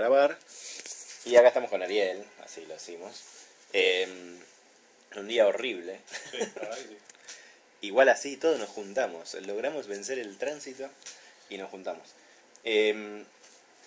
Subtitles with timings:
[0.00, 0.38] grabar.
[1.24, 3.22] Y acá estamos con Ariel, así lo hicimos.
[3.72, 4.08] Eh,
[5.16, 6.00] un día horrible.
[6.30, 6.96] Sí, sí.
[7.82, 9.34] Igual así todos nos juntamos.
[9.34, 10.88] Logramos vencer el tránsito
[11.48, 12.06] y nos juntamos.
[12.64, 13.24] Eh,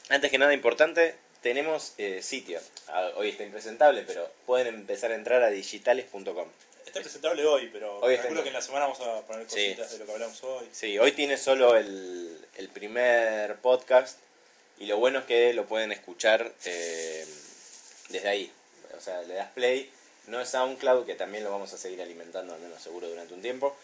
[0.09, 2.59] antes que nada importante, tenemos eh, sitio.
[2.87, 6.47] Ah, Hoy está impresentable, pero pueden empezar a entrar a digitales.com.
[6.85, 9.49] Está presentable hoy, pero Hoy está calculo en- que en la semana vamos a poner
[9.49, 9.69] Sí.
[9.75, 10.67] cositas de lo que hablamos hoy.
[10.71, 14.17] Sí, hoy tiene solo el, el primer podcast
[14.79, 17.25] y lo bueno es que lo pueden escuchar eh,
[18.09, 18.51] desde ahí.
[18.97, 19.91] O sea, le das play,
[20.27, 23.41] no es SoundCloud, que también lo vamos a seguir alimentando, al menos seguro durante un
[23.41, 23.75] tiempo,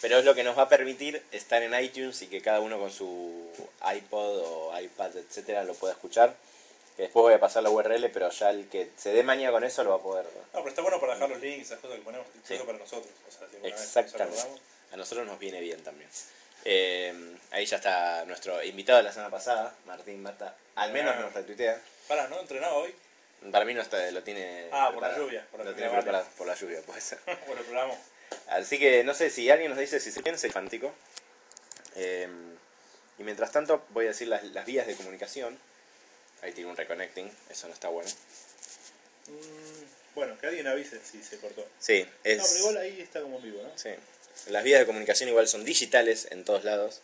[0.00, 2.78] pero es lo que nos va a permitir estar en iTunes y que cada uno
[2.78, 3.50] con su
[3.94, 6.34] iPod o iPad, etcétera, lo pueda escuchar.
[6.96, 9.62] Que después voy a pasar la URL, pero ya el que se dé maña con
[9.62, 10.24] eso lo va a poder.
[10.52, 12.56] No, pero está bueno para dejar los links, esas cosas que ponemos, Sí.
[12.66, 13.12] para nosotros.
[13.28, 14.36] O sea, si vez Exactamente.
[14.40, 14.60] acordamos.
[14.90, 16.10] A nosotros nos viene bien también.
[16.64, 20.54] Eh, ahí ya está nuestro invitado de la semana pasada, Martín Mata.
[20.74, 21.80] Al menos nos retuitea.
[22.06, 22.40] Pará, ¿no?
[22.40, 22.94] ¿Entrenado hoy?
[23.52, 24.68] Para mí no está, lo tiene.
[24.72, 27.18] Ah, por la lluvia, por la lo tiene preparado por la lluvia, puede ser.
[27.26, 27.94] bueno, el programa.
[28.48, 30.92] Así que no sé si alguien nos dice si se piensa fántico.
[31.96, 32.28] Eh,
[33.18, 35.58] y mientras tanto, voy a decir las, las vías de comunicación.
[36.42, 38.08] Ahí tiene un reconnecting, eso no está bueno.
[39.26, 41.66] Mm, bueno, que alguien avise si se cortó.
[41.78, 42.38] Sí, es.
[42.38, 43.70] No, pero igual ahí está como en vivo, ¿no?
[43.76, 43.90] Sí.
[44.46, 47.02] Las vías de comunicación igual son digitales en todos lados.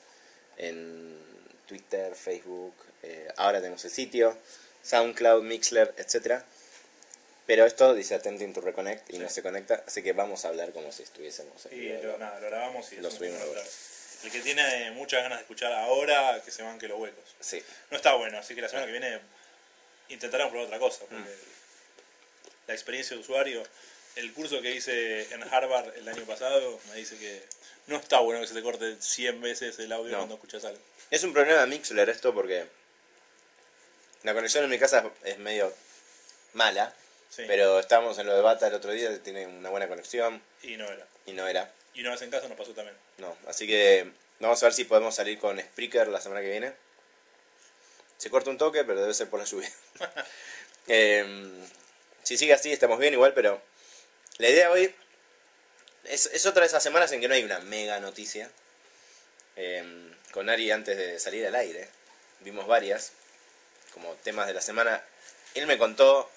[0.57, 1.19] En
[1.67, 4.37] Twitter, Facebook, eh, ahora tenemos el sitio,
[4.83, 6.43] SoundCloud, Mixler, etc.
[7.47, 9.19] Pero esto dice Attempting to Reconnect y Sí.
[9.19, 12.41] no se conecta, así que vamos a hablar como si estuviésemos en Y lo, nada,
[12.41, 13.41] lo grabamos y Lo subimos.
[14.23, 17.25] El que tiene muchas ganas de escuchar ahora, que se manque los huecos.
[17.41, 19.21] Sí, No está bueno, así que la semana que viene
[20.09, 21.01] intentaremos probar otra cosa.
[21.01, 21.27] Porque Mm.
[22.69, 23.62] la experiencia de usuario,
[24.17, 27.43] el curso que hice en Harvard el año pasado, me dice que
[27.87, 30.19] no está bueno que se te corte 100 veces el audio No.
[30.19, 30.81] cuando escuchas algo.
[31.11, 32.67] Es un problema de Mixler esto porque
[34.23, 35.73] la conexión en mi casa es medio
[36.55, 36.95] mala,
[37.29, 37.43] Sí.
[37.48, 40.87] pero estábamos en lo de Bata el otro día, tiene una buena conexión Y no
[40.91, 41.06] era.
[41.27, 41.71] y no era.
[41.93, 42.97] Y una vez en casa nos pasó también.
[43.19, 46.72] No, así que vamos a ver si podemos salir con Spreaker la semana que viene.
[48.19, 49.71] Se corta un toque, pero debe ser por la lluvia.
[50.87, 51.50] Em,
[52.22, 53.61] si sigue así, estamos bien igual, pero
[54.39, 54.95] la idea hoy
[56.05, 58.50] es, es otra de esas semanas en que no hay una mega noticia.
[59.56, 61.89] Em, con Ari antes de salir al aire,
[62.41, 63.12] vimos varias
[63.93, 65.03] como temas de la semana.
[65.55, 66.28] Él me contó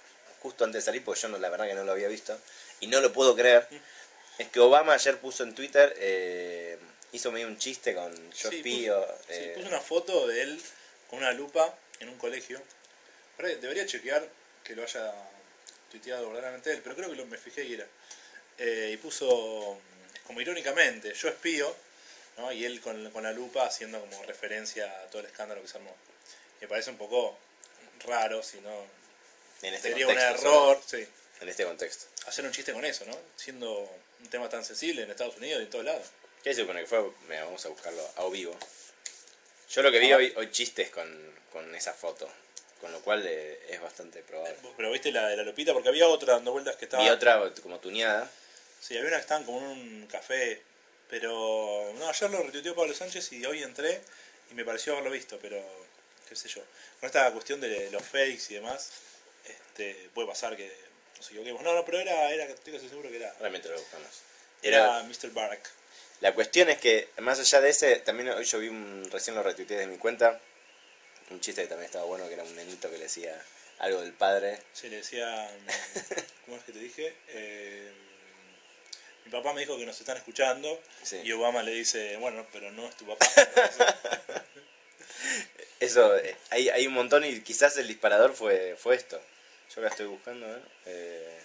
[0.41, 2.39] justo antes de salir, porque yo no, la verdad que no lo había visto,
[2.79, 3.67] y no lo puedo creer.
[4.37, 6.77] Es que Obama ayer puso en Twitter, eh,
[7.11, 9.01] hizo medio un chiste con yo Sí, espío.
[9.03, 10.61] puso- sí, eh, puse una foto de él
[11.09, 12.61] con una lupa en un colegio.
[13.39, 14.27] Debería chequear
[14.63, 15.11] que lo haya
[15.89, 17.87] tuiteado verdaderamente él, pero creo que lo, me fijé y era.
[18.57, 19.79] Eh, y puso,
[20.25, 21.75] como irónicamente, yo espío,
[22.37, 22.51] ¿no?
[22.51, 25.77] y él con, con la lupa haciendo como referencia a todo el escándalo que se
[25.77, 25.95] armó.
[26.61, 27.37] Me parece un poco
[28.05, 28.85] raro, si no,
[29.61, 31.07] en este sería un error, sí,
[31.41, 32.05] En este contexto.
[32.27, 33.17] hacer un chiste con eso, ¿no?
[33.35, 33.71] Siendo
[34.19, 36.07] un tema tan sensible en Estados Unidos y en todos lados.
[36.43, 37.11] ¿Qué se supone que fue?
[37.27, 38.57] Mira, vamos a buscarlo a vivo.
[39.69, 40.01] Yo lo que Ah.
[40.01, 42.27] vi hoy, hoy chistes con, con esa foto,
[42.79, 44.57] con lo cual eh, es bastante probable.
[44.75, 47.03] Pero viste la de la lupita, porque había otra dando vueltas que estaba...
[47.03, 48.29] Y otra como tuneada.
[48.79, 50.61] Sí, había una que estaban como en un café,
[51.09, 54.01] pero no, ayer lo retuiteó Pablo Sánchez y hoy entré
[54.51, 55.61] y me pareció haberlo visto, pero
[56.27, 56.61] qué sé yo.
[56.99, 58.91] Con esta cuestión de los fakes y demás,
[59.45, 60.71] este, puede pasar que
[61.17, 61.61] nos equivoquemos.
[61.63, 64.07] No, no, pero era, era estoy casi seguro que era, Realmente lo buscamos.
[64.61, 65.31] era Mr.
[65.31, 65.69] Barack.
[66.19, 69.43] La cuestión es que, más allá de ese, también hoy yo vi un, recién lo
[69.43, 70.39] retuiteé de mi cuenta,
[71.29, 73.39] un chiste que también estaba bueno, que era un nenito que le decía
[73.79, 74.59] algo del padre.
[74.73, 75.49] Sí, le decía,
[76.45, 77.15] ¿cómo es que te dije?
[77.29, 77.91] Eh,
[79.25, 81.19] mi papá me dijo que nos están escuchando Sí.
[81.23, 83.25] y Obama le dice, bueno, pero no es tu papá.
[85.79, 89.21] Eso, eh, hay, hay un montón y quizás el disparador fue, fue esto.
[89.75, 90.61] Yo acá estoy buscando, ¿eh?
[90.85, 91.39] Eh,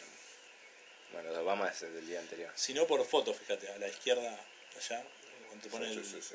[1.13, 2.51] bueno, de Obama es el del día anterior.
[2.55, 4.39] si no por foto, fíjate, a la izquierda,
[4.79, 5.05] allá,
[5.49, 6.05] cuando te pone Sí, el...
[6.05, 6.35] sí, sí.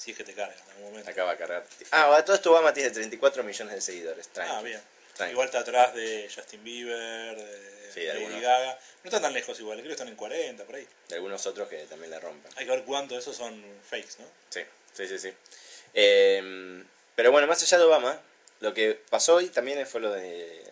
[0.00, 1.10] Si es que te carga en algún momento.
[1.10, 1.66] Acaba de cargar.
[1.90, 4.28] Ah, bueno, todo esto Obama tiene 34 millones de seguidores.
[4.28, 4.52] Tranqui.
[4.56, 4.80] Ah, bien.
[5.14, 5.32] Tranqui.
[5.32, 8.40] Igual está atrás de Justin Bieber, de Sí, de Lady.
[8.40, 8.78] Gaga.
[9.04, 10.88] No están tan lejos igual, creo que están en 40, por ahí.
[11.08, 12.50] De algunos otros que también la rompen.
[12.56, 14.24] Hay que ver cuánto de esos son fakes, ¿no?
[14.48, 14.60] Sí,
[14.94, 15.34] sí, sí, sí.
[15.92, 16.82] Eh,
[17.14, 18.18] pero bueno, más allá de Obama,
[18.60, 20.62] lo que pasó hoy también fue lo de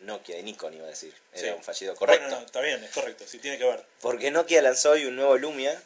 [0.00, 1.12] Nokia, de Nikon iba a decir.
[1.34, 1.54] Era Sí.
[1.58, 2.24] un fallido correcto.
[2.24, 3.84] Bueno, no, está bien, es correcto, sí tiene que ver.
[4.00, 5.78] Porque Nokia lanzó hoy un nuevo Lumia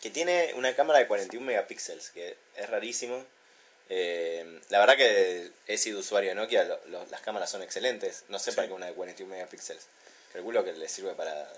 [0.00, 3.24] que tiene una cámara de 41 megapíxeles, que es rarísimo.
[3.88, 8.24] Eh, la verdad que he sido usuario de Nokia, lo- lo- las cámaras son excelentes.
[8.28, 8.56] No sé Sí.
[8.56, 9.84] para qué una de 41 megapíxeles.
[10.32, 11.50] Calculo que le sirve para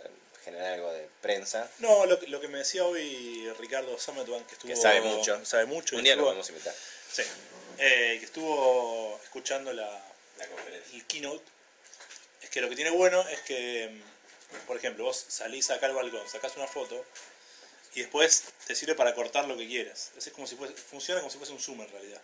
[0.45, 1.71] generar algo de prensa.
[1.79, 4.71] No, lo, que- lo que me decía hoy Ricardo Sametwan, que estuvo...
[4.71, 5.45] Que sabe mucho.
[5.45, 5.95] Sabe mucho.
[5.97, 6.75] Un día lo estuvo- podemos invitar.
[7.13, 7.23] Sí.
[7.79, 9.87] Eh, que estuvo escuchando la,
[10.39, 10.97] La conferencia.
[10.97, 11.45] el keynote,
[12.43, 15.95] es que lo que tiene bueno es que, mm, por ejemplo, vos salís acá al
[15.95, 17.05] balcón, sacás una foto
[17.95, 20.13] y después te sirve para cortar lo que quieras.
[20.17, 22.21] Es como si fuese, funciona como si fuese un zoom en realidad.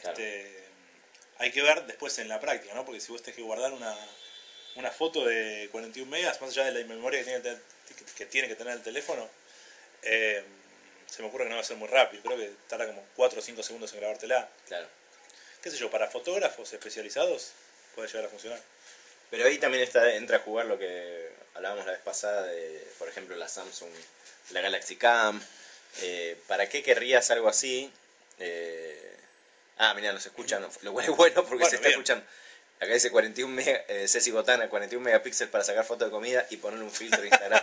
[0.00, 0.10] Claro.
[0.18, 0.64] Este,
[1.38, 2.84] hay que ver después en la práctica, ¿no?
[2.84, 3.96] Porque si vos tenés que guardar una,
[4.76, 8.26] una foto de 41 megas, más allá de la memoria que tiene, que tener- que
[8.26, 9.28] tiene que tener el teléfono,
[10.02, 10.44] eh,
[11.06, 12.22] se me ocurre que no va a ser muy rápido.
[12.22, 14.48] Creo que tarda como 4 o 5 segundos en grabártela.
[14.68, 14.86] Claro.
[15.62, 17.52] qué sé yo, para fotógrafos especializados
[17.94, 18.60] puede llegar a funcionar.
[19.30, 23.08] Pero ahí también está, entra a jugar lo que hablábamos la vez pasada de, por
[23.08, 23.90] ejemplo, la Samsung,
[24.50, 25.40] la Galaxy Cam.
[26.02, 27.92] Eh, ¿Para qué querrías algo así?
[28.38, 29.16] Eh,
[29.78, 32.00] ah, mira, nos escuchan, lo cual es bueno porque Bueno, se está bien.
[32.00, 32.24] escuchando.
[32.80, 36.56] Acá dice 41 mega, eh, Ceci Botana, 41 megapíxeles para sacar fotos de comida y
[36.56, 37.62] ponerle un filtro de Instagram.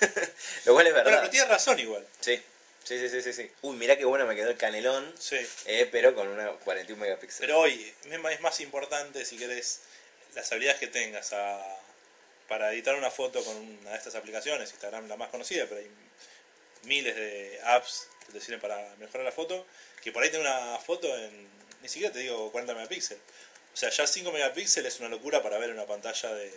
[0.66, 1.18] lo cual es verdad.
[1.20, 2.06] pero tiene razón igual.
[2.20, 2.36] Sí,
[2.84, 3.50] sí, sí, sí, sí.
[3.62, 5.38] Uy, mirá qué bueno me quedó el canelón, Sí.
[5.64, 7.40] eh, pero con una 41 megapíxeles.
[7.40, 9.80] Pero hoy es más- es más importante, si querés,
[10.34, 11.76] las habilidades que tengas a-
[12.46, 15.90] para editar una foto con una de estas aplicaciones, Instagram la más conocida, pero hay
[16.84, 19.66] miles de apps que te sirven para mejorar la foto,
[20.02, 21.48] que por ahí tengo una foto en,
[21.82, 23.22] ni siquiera te digo 40 megapíxeles.
[23.72, 26.50] O sea, ya 5 megapíxeles es una locura para ver en una pantalla de,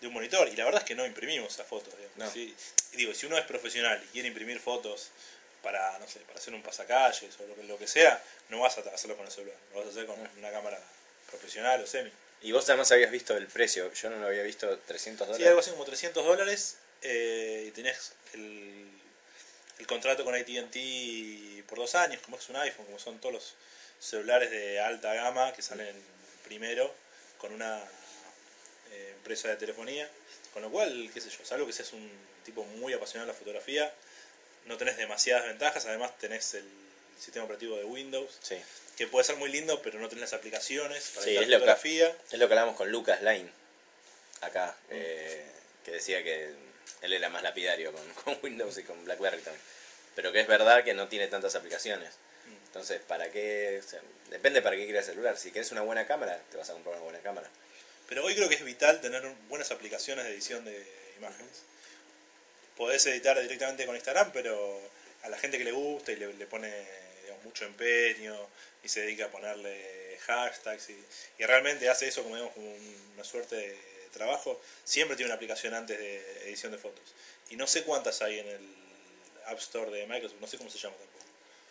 [0.00, 0.48] de un monitor.
[0.48, 1.92] Y la verdad es que no imprimimos esas fotos.
[2.16, 2.30] No.
[2.30, 2.54] Sí,
[2.92, 5.10] y digo, si uno es profesional y quiere imprimir fotos
[5.62, 8.78] para, no sé, para hacer un pasacalles o lo que, lo que sea, no vas
[8.78, 9.56] a hacerlo con el celular.
[9.72, 10.80] Lo vas a hacer con una cámara
[11.28, 12.10] profesional o semi.
[12.42, 15.48] Y vos además habías visto el precio, yo no lo había visto 300 Sí, dólares.
[15.48, 18.88] algo así como 300 dólares eh, y tenés el,
[19.78, 23.54] el contrato con AT&T por dos años, como es un iPhone, como son todos los
[24.00, 25.94] celulares de alta gama que salen
[26.44, 26.92] primero
[27.38, 27.82] con una
[28.90, 30.08] eh, empresa de telefonía.
[30.52, 32.10] Con lo cual, qué sé yo, salvo que seas un
[32.44, 33.92] tipo muy apasionado de la fotografía,
[34.64, 36.64] no tenés demasiadas ventajas, además tenés el
[37.20, 38.56] sistema operativo de Windows, Sí.
[38.96, 42.16] que puede ser muy lindo, pero no tenés las aplicaciones para Sí, lo que- fotografía.
[42.32, 43.50] Es lo que hablamos con Lucas Line,
[44.40, 45.44] acá, eh,
[45.84, 46.52] que decía que
[47.02, 49.62] él era más lapidario con, con Windows y con BlackBerry también.
[50.14, 52.10] Pero que es verdad que no tiene tantas aplicaciones.
[52.46, 52.66] Mm.
[52.66, 53.80] Entonces, ¿para qué?
[53.84, 54.00] O sea,
[54.30, 55.36] depende para qué quieras el celular.
[55.36, 57.48] Si quieres una buena cámara, te vas a comprar una buena cámara.
[58.08, 60.86] Pero hoy creo que es vital tener buenas aplicaciones de edición de
[61.18, 61.62] imágenes.
[62.76, 64.80] Podés editar directamente con Instagram, pero
[65.22, 66.72] a la gente que le gusta y le, le pone
[67.22, 68.34] digamos, mucho empeño
[68.84, 71.04] y se dedica a ponerle hashtags y,
[71.38, 73.76] y realmente hace eso como, digamos, como un- una suerte de
[74.18, 77.02] trabajo, siempre tiene una aplicación antes de edición de fotos.
[77.50, 78.74] Y no sé cuántas hay en el
[79.46, 81.24] App Store de Microsoft, no sé cómo se llama tampoco.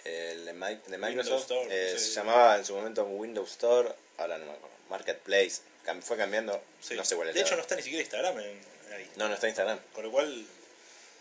[0.04, 2.06] El de, Microsoft Store, eh, no sé.
[2.06, 4.76] se llamaba en su momento Windows Store, ahora no me acuerdo.
[4.90, 5.62] Marketplace,
[6.02, 6.96] fue cambiando, Sí.
[6.96, 7.36] no sé cuál es.
[7.36, 8.60] de hecho, no está ni siquiera Instagram en,
[8.94, 9.10] ahí.
[9.16, 9.80] no, no está Instagram.
[9.94, 10.46] Con lo cual,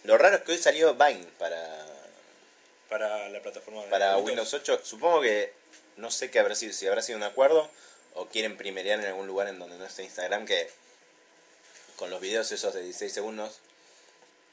[0.05, 1.87] Lo raro es que hoy salió Vine para,
[2.89, 4.81] para la plataforma de para Windows 8.
[4.85, 5.53] Supongo que
[5.97, 7.69] no sé qué habrá sido, si habrá sido un acuerdo
[8.15, 10.69] o quieren primerear en algún lugar en donde no esté Instagram que
[11.97, 13.59] con los videos esos de 16 segundos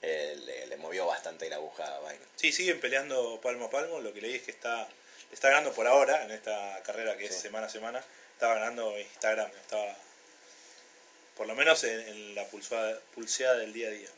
[0.01, 2.24] eh, le, le movió bastante la aguja a Vine.
[2.36, 4.00] Sí, siguen peleando palmo a palmo.
[4.00, 4.88] Lo que leí es que está,
[5.31, 8.04] está ganando por ahora en esta carrera que es semana a semana.
[8.34, 9.95] Estaba ganando Instagram, estaba
[11.38, 14.10] por lo menos en, en la pulsada, pulseada del día a día.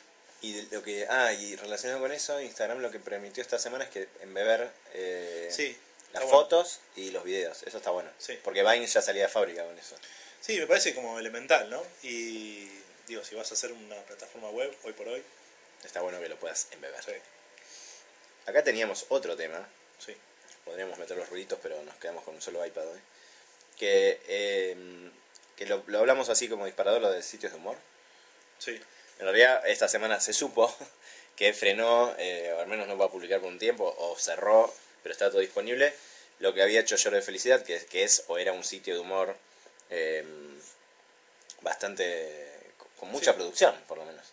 [0.42, 3.84] Y de- lo que ah y relacionado con eso, Instagram lo que permitió esta semana
[3.86, 5.78] es que embeber eh, Sí,
[6.14, 6.38] las bueno.
[6.40, 7.64] fotos y los videos.
[7.64, 8.10] Eso está bueno.
[8.18, 8.38] Sí.
[8.44, 9.96] Porque Vine ya salía de fábrica con eso.
[10.42, 11.82] Sí, me parece como elemental, ¿no?
[12.04, 12.70] Y
[13.08, 15.24] digo, si vas a hacer una plataforma web hoy por hoy,
[15.84, 17.04] Está bueno que lo puedas embeber.
[17.04, 17.12] sí,
[18.48, 19.68] Acá teníamos otro tema
[20.00, 20.16] sí.
[20.64, 23.00] podríamos meter los ruiditos, pero nos quedamos con un solo iPad hoy.
[23.78, 24.76] Que, eh,
[25.56, 27.78] que lo, lo hablamos así como disparador, lo de sitios de humor.
[28.60, 28.80] sí.
[29.18, 30.76] En realidad, esta semana se supo
[31.38, 34.74] que frenó, eh, o al menos no va a publicar por un tiempo, o cerró,
[35.04, 35.94] pero está todo disponible,
[36.40, 39.00] lo que había hecho Lloro de Felicidad, que, que es o era un sitio de
[39.00, 39.38] humor
[39.90, 40.26] eh,
[41.62, 42.55] bastante.
[43.06, 43.38] Con mucha Sí.
[43.38, 44.26] producción, por lo menos.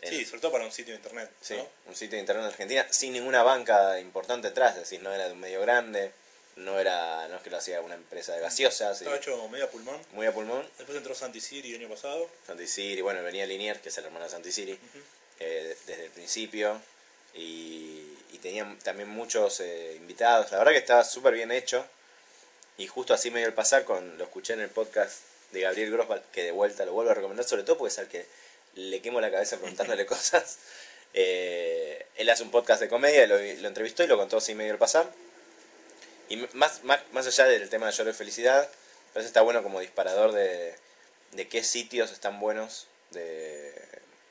[0.00, 1.30] En- Sí, sobre todo para un sitio de internet.
[1.40, 1.68] Sí, ¿no?
[1.86, 5.26] un sitio de internet en Argentina sin ninguna banca importante detrás, es decir, no era
[5.26, 6.12] de un medio grande,
[6.56, 9.68] no era no es que lo hacía una empresa de gaseosas, y Estaba hecho media
[9.70, 10.00] pulmón.
[10.12, 10.68] muy a pulmón.
[10.78, 12.28] Después entró Santi Siri el año pasado.
[12.46, 14.78] Santisiri, bueno, venía Linier, que es el hermano de Santisiri,
[15.40, 16.80] eh, desde el principio,
[17.34, 20.50] y, y tenía también muchos eh, invitados.
[20.52, 21.84] La verdad que estaba súper bien hecho,
[22.76, 25.90] y justo así me dio el pasar, con lo escuché en el podcast de Gabriel
[25.90, 28.26] Grosval, que de vuelta lo vuelvo a recomendar, sobre todo porque es al que
[28.74, 30.58] le quemo la cabeza preguntándole cosas.
[31.14, 34.72] Eh, él hace un podcast de comedia, lo, lo entrevistó y lo contó así medio
[34.72, 35.10] el pasar.
[36.28, 38.68] Y más, más, más allá del tema de lloro de felicidad,
[39.14, 40.74] parece está bueno como disparador de,
[41.32, 43.72] de qué sitios están buenos de,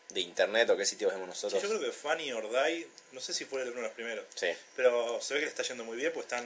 [0.09, 1.63] de internet o qué sitios vemos Sí, nosotros.
[1.63, 4.49] yo creo que Funny or Die, no sé si fue uno de los primeros, Sí,
[4.75, 6.45] pero se ve que le está yendo muy bien, pues están,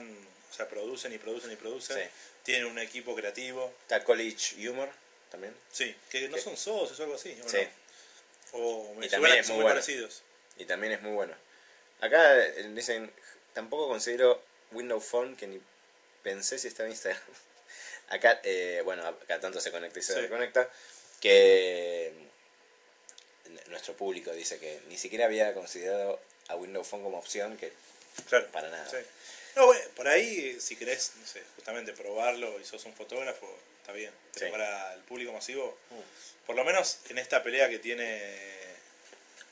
[0.50, 1.98] o sea, producen y producen y producen.
[1.98, 2.02] Sí.
[2.44, 3.72] Tienen un equipo creativo.
[3.82, 4.88] está College Humor
[5.30, 5.54] también.
[5.72, 7.38] Sí, que no son socios o algo así.
[7.44, 7.58] ¿o Sí,
[8.52, 8.58] no?
[8.58, 9.76] O me Y también es muy muy bueno.
[9.80, 10.22] parecidos.
[10.58, 11.34] y también es muy bueno.
[12.00, 13.10] Acá eh, dicen,
[13.54, 15.60] tampoco considero Windows Phone que ni
[16.22, 17.22] pensé si estaba en Instagram.
[18.08, 20.20] Acá, eh, bueno, acá tanto se conecta y se Sí.
[20.20, 20.68] desconecta,
[21.20, 22.12] que
[23.46, 27.72] n- nuestro público dice que ni siquiera había considerado a Windows Phone como opción, que
[28.28, 28.46] Claro.
[28.48, 28.86] para nada.
[28.90, 28.98] Sí.
[29.56, 33.46] No, bueno, por ahí, si querés, no sé, justamente probarlo y sos un fotógrafo,
[33.80, 34.12] está bien.
[34.34, 34.52] Pero Sí.
[34.52, 36.46] para el público masivo, Mm.
[36.46, 38.50] por lo menos en esta pelea que tiene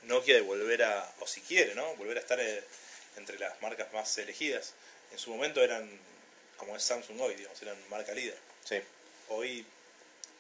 [0.05, 1.95] Nokia de volver a, o si quiere, ¿no?
[1.97, 2.65] Volver a estar eh,
[3.17, 4.73] entre las marcas más elegidas.
[5.13, 5.91] En su momento eran,
[6.57, 8.37] como es Samsung hoy, digamos, eran marca líder.
[8.65, 8.81] Sí,
[9.29, 9.65] Hoy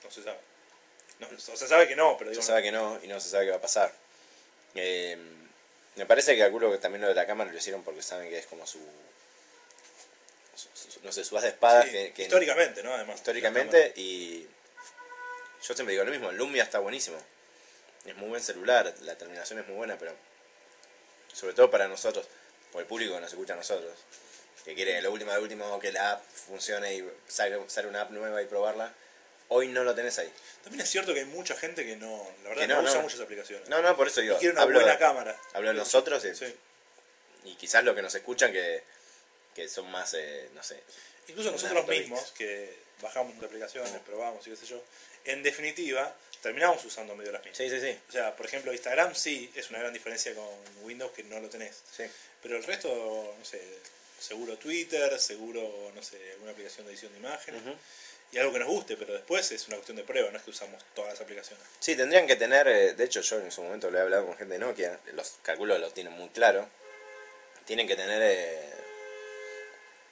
[0.02, 0.38] no se sabe.
[1.20, 3.28] No, o se sabe que no, pero se digo, sabe que no y no se
[3.28, 3.92] sabe qué va a pasar.
[4.74, 5.16] Eh,
[5.96, 8.38] me parece que calculo que también lo de la cámara lo hicieron porque saben que
[8.38, 8.80] es como su-
[11.02, 12.92] no sé, su as de espadas sí, que, que- históricamente, ¿no?
[12.94, 13.16] Además.
[13.16, 14.46] históricamente y
[15.66, 17.18] yo siempre digo lo mismo, el Lumia está buenísimo.
[18.04, 20.14] Es muy buen celular, la terminación es muy buena, pero
[21.32, 22.26] sobre todo para nosotros,
[22.72, 23.92] o el público que nos escucha a nosotros,
[24.64, 28.10] que quiere lo último de último, que la app funcione y salga, salga una app
[28.10, 28.92] nueva y probarla,
[29.48, 30.32] hoy no lo tenés ahí.
[30.62, 33.02] También es cierto que hay mucha gente que no, la verdad, no, no, usa no.
[33.02, 33.68] muchas aplicaciones.
[33.68, 35.38] No, no, por eso digo, y quiere una hablo, buena cámara.
[35.52, 36.54] hablo de nosotros y, Sí.
[37.44, 38.82] y quizás los que nos escuchan que,
[39.54, 40.82] que son más, eh, no sé,
[41.28, 44.82] Incluso nosotros mismos, que bajamos de aplicaciones, probamos y qué sé yo,
[45.24, 47.58] en definitiva, terminamos usando medio las mismas.
[47.58, 50.48] sí, sí, sí, O sea, por ejemplo, Instagram sí es una gran diferencia con
[50.82, 51.82] Windows que no lo tenés.
[51.96, 52.04] sí.
[52.42, 53.60] Pero el resto, no sé,
[54.18, 57.62] seguro Twitter, seguro, no sé, alguna aplicación de edición de imágenes.
[58.32, 60.50] Y algo que nos guste, pero después es una cuestión de prueba, no es que
[60.50, 61.64] usamos todas las aplicaciones.
[61.80, 64.36] Sí, tendrían que tener, eh, de hecho yo en su momento lo he hablado con
[64.36, 66.68] gente de Nokia, los calculo lo tienen muy claro,
[67.66, 68.70] tienen que tener eh,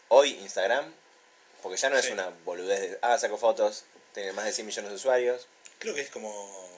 [0.09, 0.93] hoy Instagram,
[1.63, 3.85] porque ya no es una boludez de, ah, saco fotos,
[4.15, 5.47] tiene más de 100 millones de usuarios,
[5.79, 6.69] Creo que es como,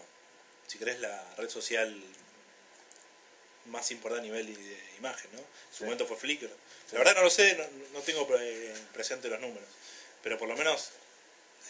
[0.66, 1.90] si querés, la red social
[3.66, 5.38] más importante a nivel de imagen, ¿no?
[5.38, 5.84] En su Sí.
[5.84, 6.50] momento fue Flickr.
[6.92, 8.26] La verdad no lo sé, no, no tengo
[8.92, 9.68] presente los números,
[10.22, 10.90] pero por lo menos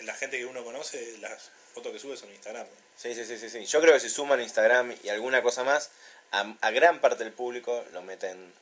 [0.01, 2.67] en la gente que uno conoce, las fotos que sube son Instagram.
[2.67, 2.73] ¿no?
[2.97, 5.91] sí, sí, sí, sí, sí, yo creo que si suman Instagram y alguna cosa más,
[6.33, 8.53] a, a gran parte del público lo meten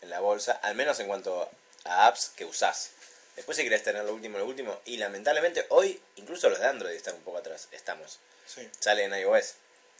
[0.00, 1.48] en la bolsa, al menos en cuanto
[1.86, 2.90] a apps que usás.
[3.36, 6.94] Después si querés tener lo último, lo último, y lamentablemente hoy incluso los de Android
[6.94, 8.18] están un poco atrás, estamos.
[8.46, 8.68] Sí.
[8.78, 9.54] sale en iOS,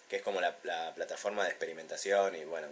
[0.09, 2.69] que es como la, la plataforma de experimentación y bueno.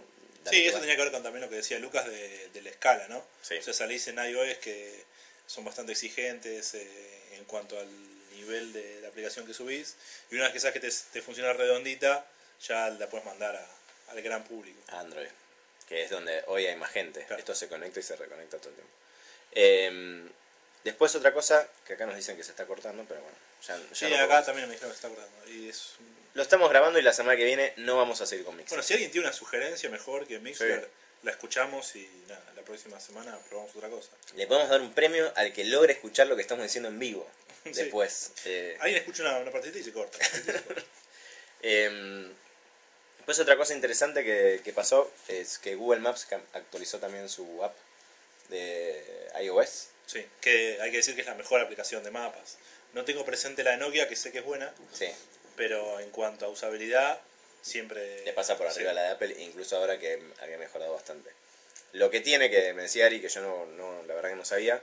[0.49, 3.07] Sí, eso tenía que ver con también lo que decía Lucas de, de la escala,
[3.07, 3.23] ¿no?
[3.41, 3.55] Sí.
[3.57, 5.03] O sea, salís en iOS que
[5.47, 7.89] son bastante exigentes eh, en cuanto al
[8.31, 9.95] nivel de la aplicación que subís,
[10.31, 12.25] y una vez que sabes que te, te funciona redondita,
[12.61, 14.79] ya la puedes mandar a- al gran público.
[14.89, 15.27] Android,
[15.89, 17.21] que es donde hoy hay más gente.
[17.25, 17.39] Claro.
[17.39, 18.93] Esto se conecta y se reconecta todo el tiempo.
[19.55, 20.27] Eh,
[20.83, 23.95] después otra cosa, que acá nos dicen que se está cortando, pero bueno, ya, ya
[23.95, 25.51] Sí, no acá podemos- también me dijeron que se está acordando.
[25.51, 25.93] Y es
[26.33, 28.71] Lo estamos grabando y la semana que viene no vamos a seguir con Mixer.
[28.75, 30.87] Bueno, si alguien tiene una sugerencia mejor que Mixler, Sí.
[31.23, 34.09] la escuchamos y nada, la próxima semana probamos otra cosa.
[34.35, 37.27] Le podemos dar un premio al que logre escuchar lo que estamos diciendo en vivo.
[37.65, 37.71] Sí.
[37.71, 38.31] Después.
[38.45, 40.19] Eh, Alguien escucha una, una partita y se corta.
[41.61, 42.31] Eh,
[43.17, 47.75] después otra cosa interesante que, que pasó es que Google Maps actualizó también su app
[48.49, 49.89] de iOS.
[50.05, 52.57] Sí, que hay que decir que es la mejor aplicación de mapas.
[52.93, 55.07] No tengo presente la de Nokia, que sé que es buena, Sí,
[55.55, 57.19] pero en cuanto a usabilidad,
[57.61, 58.23] siempre...
[58.23, 58.75] le pasa por sí.
[58.79, 61.29] arriba la de Apple, incluso ahora que había mejorado bastante.
[61.93, 64.45] Lo que tiene, que me decía Ari, que yo no, no, la verdad que no
[64.45, 64.81] sabía,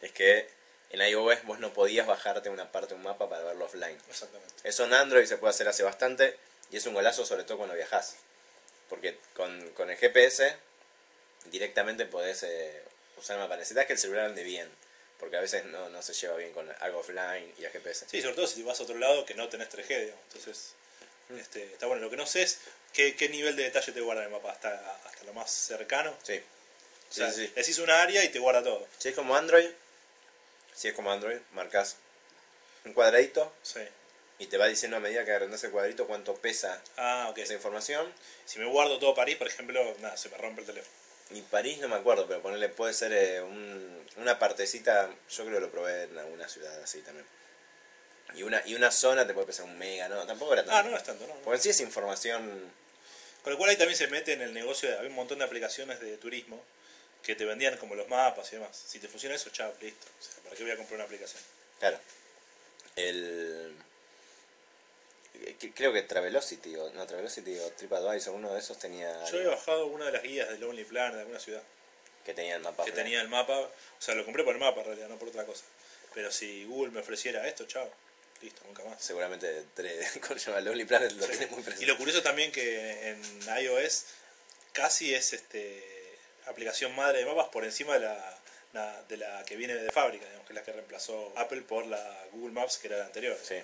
[0.00, 0.48] es que
[0.90, 3.98] en iOS vos no podías bajarte una parte de un mapa para verlo offline.
[4.08, 4.54] Exactamente.
[4.62, 6.36] Eso en Android se puede hacer hace bastante
[6.70, 8.16] y es un golazo sobre todo cuando viajas.
[8.88, 10.54] Porque con, con el GPS
[11.46, 12.82] directamente podés eh,
[13.16, 13.56] usar el mapa.
[13.56, 14.68] Necesitas que el celular ande bien.
[15.18, 18.06] Porque a veces no, no se lleva bien con algo offline y a GPS.
[18.10, 20.22] Sí, sobre todo si vas a otro lado que no tenés 3G, digamos.
[20.28, 20.74] Entonces,
[21.30, 21.38] Mm.
[21.38, 22.02] este, está bueno.
[22.02, 22.58] Lo que no sé es
[22.92, 26.14] qué, qué nivel de detalle te guarda el mapa, hasta, hasta lo más cercano.
[26.22, 26.38] Sí.
[27.08, 27.52] O sea, sí, sí.
[27.56, 28.86] decís una área y te guarda todo.
[28.98, 29.70] Si es como Android,
[30.74, 31.96] si es como Android, marcas
[32.84, 33.80] un cuadradito Sí.
[34.38, 37.38] y te va diciendo a medida que agrandas el cuadrito cuánto pesa Ah, ok.
[37.38, 38.12] esa información.
[38.44, 40.94] Si me guardo todo París, por ejemplo, nada, se me rompe el teléfono.
[41.34, 45.56] Y París no me acuerdo, pero ponerle puede ser eh, un- una partecita, yo creo
[45.56, 47.26] que lo probé en alguna ciudad así también.
[48.34, 50.24] Y una, y una zona te puede pesar un mega, ¿no?
[50.26, 50.84] Tampoco era Ah, tanto.
[50.84, 51.34] no, no es tanto, no.
[51.34, 51.40] no.
[51.40, 52.72] Porque en sí es información...
[53.42, 55.44] Con lo cual ahí también se mete en el negocio, de, había un montón de
[55.44, 56.62] aplicaciones de turismo
[57.22, 58.82] que te vendían como los mapas y demás.
[58.86, 60.06] Si te funciona eso, chao, listo.
[60.18, 61.42] O sea, ¿para qué voy a comprar una aplicación?
[61.78, 61.98] Claro.
[62.96, 63.74] El...
[65.74, 69.86] Creo que Travelocity, o no Travelocity o TripAdvisor, uno de esos tenía Yo he bajado
[69.86, 71.62] una de las guías de Lonely Planet de alguna ciudad
[72.24, 72.84] que tenía el mapa.
[72.84, 73.04] que real.
[73.04, 73.58] tenía el mapa.
[73.58, 75.64] O sea, lo compré por el mapa en realidad, no por otra cosa.
[76.14, 77.90] Pero si Google me ofreciera esto, chao.
[78.40, 79.02] Listo, nunca más.
[79.02, 79.64] Seguramente
[80.26, 81.84] con llama Lonely Planet lo tiene muy presente.
[81.84, 83.20] Y lo curioso también que en
[83.62, 84.04] iOS
[84.72, 85.82] casi es este
[86.46, 88.38] aplicación madre de mapas por encima de la,
[88.72, 91.86] la- de la que viene de fábrica, digamos, que es la que reemplazó Apple por
[91.86, 93.38] la Google Maps que era la anterior.
[93.42, 93.56] Sí.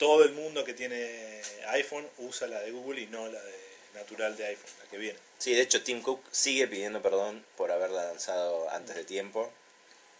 [0.00, 3.54] Todo el mundo que tiene iPhone usa la de Google y no la de
[3.94, 5.18] natural de iPhone, la que viene.
[5.38, 9.52] Sí, de hecho Tim Cook sigue pidiendo perdón por haberla lanzado antes de tiempo.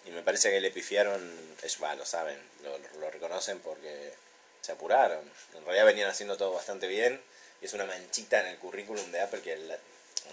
[0.04, 1.20] Y me parece que le pifiaron,
[1.62, 4.12] ellos bah, lo saben, lo, lo reconocen porque
[4.60, 5.20] se apuraron.
[5.54, 7.18] En realidad venían haciendo todo bastante bien.
[7.62, 9.78] Y es una manchita en el currículum de Apple que la-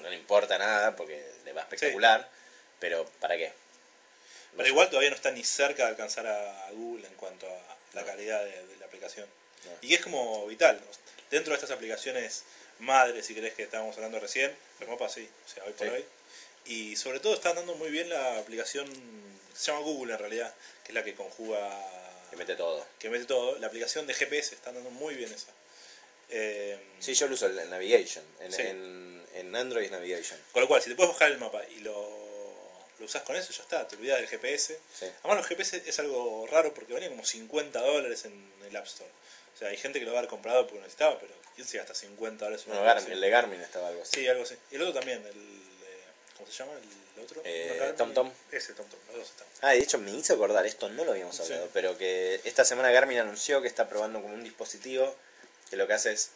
[0.01, 2.29] no le importa nada porque le va espectacular.
[2.79, 3.53] Pero ¿para qué?
[4.57, 8.05] Pero igual todavía no está ni cerca de alcanzar a Google en cuanto a la
[8.05, 9.27] calidad de, de la aplicación.
[9.81, 10.79] Y es como vital.
[11.29, 12.43] Dentro de estas aplicaciones
[12.79, 14.55] madres, si querés que estábamos hablando recién,
[14.87, 15.93] mapas sí, o sea, hoy por Sí.
[15.93, 16.05] hoy.
[16.65, 18.87] Y sobre todo están dando muy bien la aplicación,
[19.53, 21.69] se llama Google en realidad, que es la que conjuga,
[22.29, 22.85] Que mete todo.
[22.99, 23.57] que mete todo.
[23.59, 25.51] La aplicación de GPS está dando muy bien esa.
[26.29, 28.23] Eh, Sí, yo lo uso en Navigation.
[28.41, 28.61] En, Sí.
[28.63, 30.37] en, en Android es Navigation.
[30.51, 32.16] Con lo cual, si te puedes bajar el mapa y lo,
[32.99, 34.79] lo usas con eso, ya está, te olvidas del GPS.
[34.97, 35.05] Sí.
[35.23, 39.09] Además, los GPS es algo raro porque valían como 50 dólares en el App Store.
[39.55, 41.77] O sea, hay gente que lo va a haber comprado porque necesitaba, pero ¿quién se
[41.77, 44.11] gasta 50 dólares en Bueno, Garmin, el de Garmin estaba algo así.
[44.21, 44.55] Sí, algo así.
[44.71, 45.31] Y el otro también, el.
[45.31, 46.03] eh,
[46.37, 46.73] ¿Cómo se llama?
[47.15, 47.41] El otro.
[47.43, 47.95] Eh, ¿No Garmin?
[47.97, 48.31] TomTom.
[48.51, 49.47] Ese, TomTom, los dos están.
[49.61, 51.69] Ah, de hecho me hizo acordar, esto no lo habíamos hablado, Sí.
[51.73, 55.15] pero que esta semana Garmin anunció que está probando como un dispositivo
[55.69, 56.29] que lo que hace es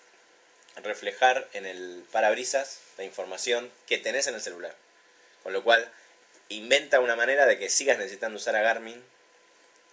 [0.83, 4.75] reflejar en el parabrisas la información que tenés en el celular.
[5.43, 5.91] Con lo cual
[6.55, 9.03] inventa una manera de que sigas necesitando usar a Garmin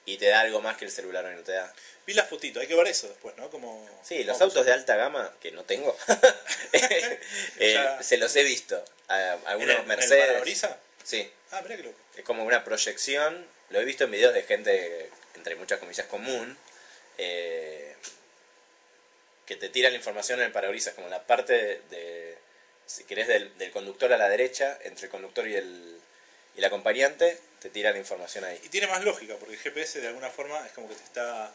[0.07, 1.73] y te da algo más que el celular hoy no te da.
[2.07, 3.51] Vi las fotitos, hay que ver eso después, ¿no?
[3.51, 3.87] Como.
[4.03, 5.95] Sí, los ¿cómo autos de alta gama, que no tengo,
[7.59, 8.83] eh, se los he visto.
[9.09, 10.27] A, ¿En algunos en el Mercedes.
[10.27, 10.77] parabrisas?
[11.05, 11.99] sí, Ah, mirá que loco.
[12.17, 13.47] es como una proyección.
[13.71, 16.57] Lo he visto en videos de gente, entre muchas comillas, común,
[17.19, 17.95] eh,
[19.47, 22.39] que te tira la información en el parabrisas, como la parte de, de-
[22.87, 26.01] si querés, del, del conductor a la derecha, entre el conductor y el,
[26.59, 28.61] y el acompañante, te tira la información ahí.
[28.65, 31.53] Y tiene más lógica, porque el GPS de alguna forma es como que te está.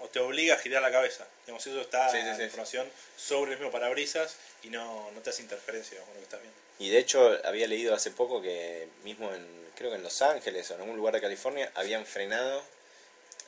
[0.00, 1.26] o te obliga a girar la cabeza.
[1.46, 2.42] Digamos, eso está Sí, sí, la sí.
[2.44, 6.40] información sobre el mismo parabrisas y no, no te hace interferencia con lo que estás
[6.40, 6.58] viendo.
[6.78, 9.44] Y de hecho, había leído hace poco que mismo en,
[9.76, 12.62] creo que en Los Ángeles o en algún lugar de California, habían frenado.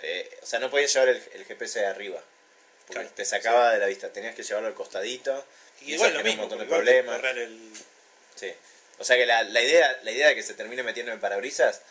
[0.03, 2.21] eh, o sea, no podías llevar el, el GPS de arriba.
[2.87, 5.33] Porque Claro, te sacaba de la vista, tenías que llevarlo al costadito.
[5.81, 7.25] Y eso igual lo mismo, un montón de problemas.
[7.25, 7.73] el.
[8.35, 8.53] Sí.
[8.99, 11.21] O sea que la, la idea la idea de que se termine metiendo en el
[11.21, 11.83] parabrisas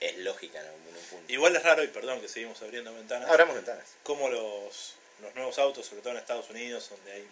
[0.00, 1.32] es lógica en algún punto.
[1.32, 3.28] Igual es raro, y perdón que seguimos abriendo ventanas.
[3.30, 3.84] Abramos ventanas.
[4.02, 7.28] como los, los nuevos autos, sobre todo en Estados Unidos, donde hay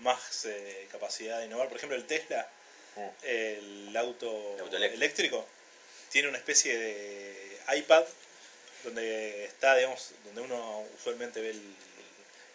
[0.00, 1.68] más eh, capacidad de innovar.
[1.68, 2.48] Por ejemplo, el Tesla,
[3.22, 4.94] el auto, El auto eléctrico.
[5.04, 5.46] eléctrico,
[6.10, 8.04] tiene una especie de iPad
[8.84, 11.62] donde está, digamos, donde uno usualmente ve el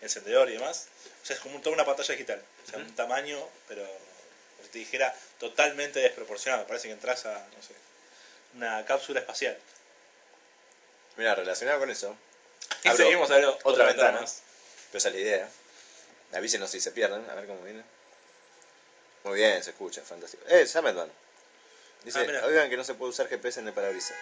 [0.01, 0.88] encendedor y demás.
[1.23, 2.41] O sea, es como toda una pantalla digital.
[2.65, 3.88] O sea, un tamaño, pero
[4.65, 6.65] si te dijera totalmente desproporcionado.
[6.67, 7.73] Parece que entras a, no sé,
[8.56, 9.58] una cápsula espacial.
[11.17, 12.15] Mira, relacionado con eso,
[12.84, 14.19] Y seguimos abriendo otra ventana.
[14.19, 15.49] pero esa es la idea.
[16.34, 17.84] Avísenos si se pierden, a ver cómo viene.
[19.23, 20.43] Muy bien, se escucha, fantástico.
[20.47, 21.10] Eh, Sametban.
[22.04, 24.15] Dice, Ah, oigan que no se puede usar GPS en el parabrisas.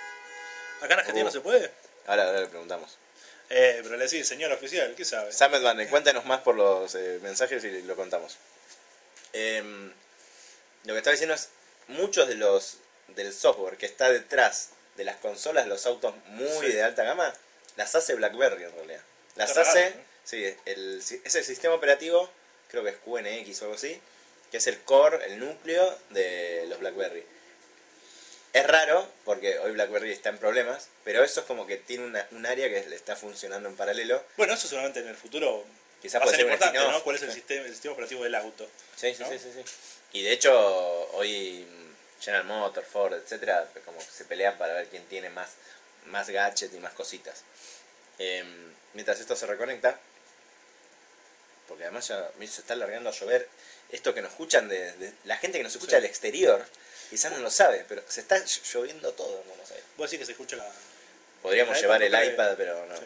[0.82, 1.28] Acá en Argentina Oh.
[1.28, 1.72] no se puede.
[2.08, 2.98] Ahora, ahora le preguntamos.
[3.50, 5.32] Eh, pero le decís, señor oficial, ¿qué sabe?
[5.34, 8.38] Sametban, eh, cuéntanos más por los eh, mensajes y lo contamos.
[9.34, 9.92] Em,
[10.86, 11.50] lo que estaba diciendo es,
[11.88, 12.78] muchos de los
[13.10, 16.72] del software que está detrás de las consolas los autos muy Sí.
[16.74, 17.34] de alta gama,
[17.76, 19.02] las hace BlackBerry en realidad.
[19.36, 19.94] Las Está raro, hace, ¿eh?
[20.24, 22.30] sí, el, es el sistema operativo,
[22.70, 24.00] creo que es QNX o algo así,
[24.52, 27.26] que es el core, el núcleo de los BlackBerry.
[28.54, 32.28] Es raro, porque hoy BlackBerry está en problemas, pero eso es como que tiene una-
[32.32, 34.24] un área que le está funcionando en paralelo.
[34.38, 35.66] Bueno, eso seguramente en el futuro
[36.04, 36.78] Quizás va a ser importante.
[36.78, 37.02] ¿no?
[37.04, 38.70] ¿Cuál es el sistema, el sistema operativo del auto?
[38.96, 39.30] Sí, sí, ¿no?
[39.30, 39.64] sí, sí, sí.
[40.14, 40.54] Y de hecho,
[41.14, 41.68] hoy
[42.22, 45.50] General Motors, Ford, etcétera, como que se pelean para ver quién tiene más,
[46.06, 47.44] más gadget y más cositas.
[48.20, 50.00] Em, mientras esto se reconecta,
[51.68, 53.48] porque además ya se está largando a llover.
[53.90, 56.02] Esto que nos escuchan, de, de- la gente que nos escucha Sí.
[56.02, 56.66] del exterior,
[57.10, 58.38] quizás no lo sabe, pero se está
[58.74, 59.86] lloviendo todo en Buenos Aires.
[59.98, 60.70] Vos decís que se escucha la...
[61.42, 62.34] Podríamos La llevar el iPad creo.
[62.34, 62.98] iPad, pero no.
[62.98, 63.04] Sí.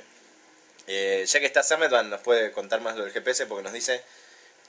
[0.88, 4.02] Eh, ya que está Sametban, nos puede contar más lo del GPS porque nos dice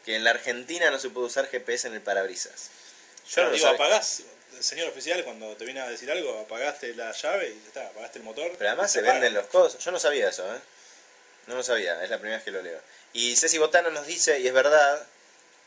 [0.09, 2.71] que en la Argentina no se puede usar GPS en el parabrisas.
[3.31, 4.23] Yo no lo digo, apagás,
[4.59, 8.18] señor oficial, cuando te viene a decir algo, apagaste la llave y ya está, apagaste
[8.21, 8.51] el motor.
[8.57, 9.85] Pero además se venden los cosas.
[9.85, 10.59] Yo no sabía eso, ¿eh?
[11.47, 12.81] No lo sabía, es la primera vez que lo leo.
[13.12, 15.07] Y Ceci Botana nos dice, y es verdad,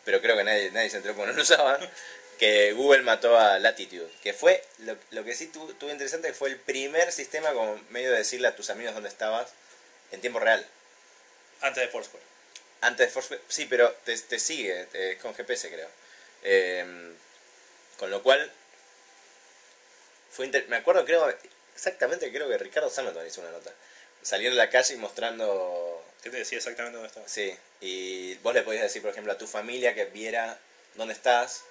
[0.05, 1.87] pero creo que nadie, nadie se enteró porque no lo usaban,
[2.39, 4.11] que Google mató a Latitude.
[4.23, 7.79] Que fue, lo, lo que sí tu- tuvo interesante, que fue el primer sistema como
[7.91, 9.51] medio de decirle a tus amigos dónde estabas
[10.11, 10.65] en tiempo real.
[11.61, 12.30] Antes de Foursquare.
[12.81, 15.87] Antes de Foursquare, sí, pero te, te sigue, te- es con GPS creo.
[16.43, 17.13] Eh,
[17.97, 18.51] con lo cual,
[20.31, 21.31] fue inter- me acuerdo, creo,
[21.75, 23.71] exactamente, creo que Ricardo Sameton hizo una nota.
[24.23, 27.31] Saliendo en la calle y mostrando, ¿Qué te decía exactamente dónde estabas?
[27.31, 30.57] sí, y vos le podías decir, por ejemplo, a tu familia que viera
[30.95, 31.63] dónde estás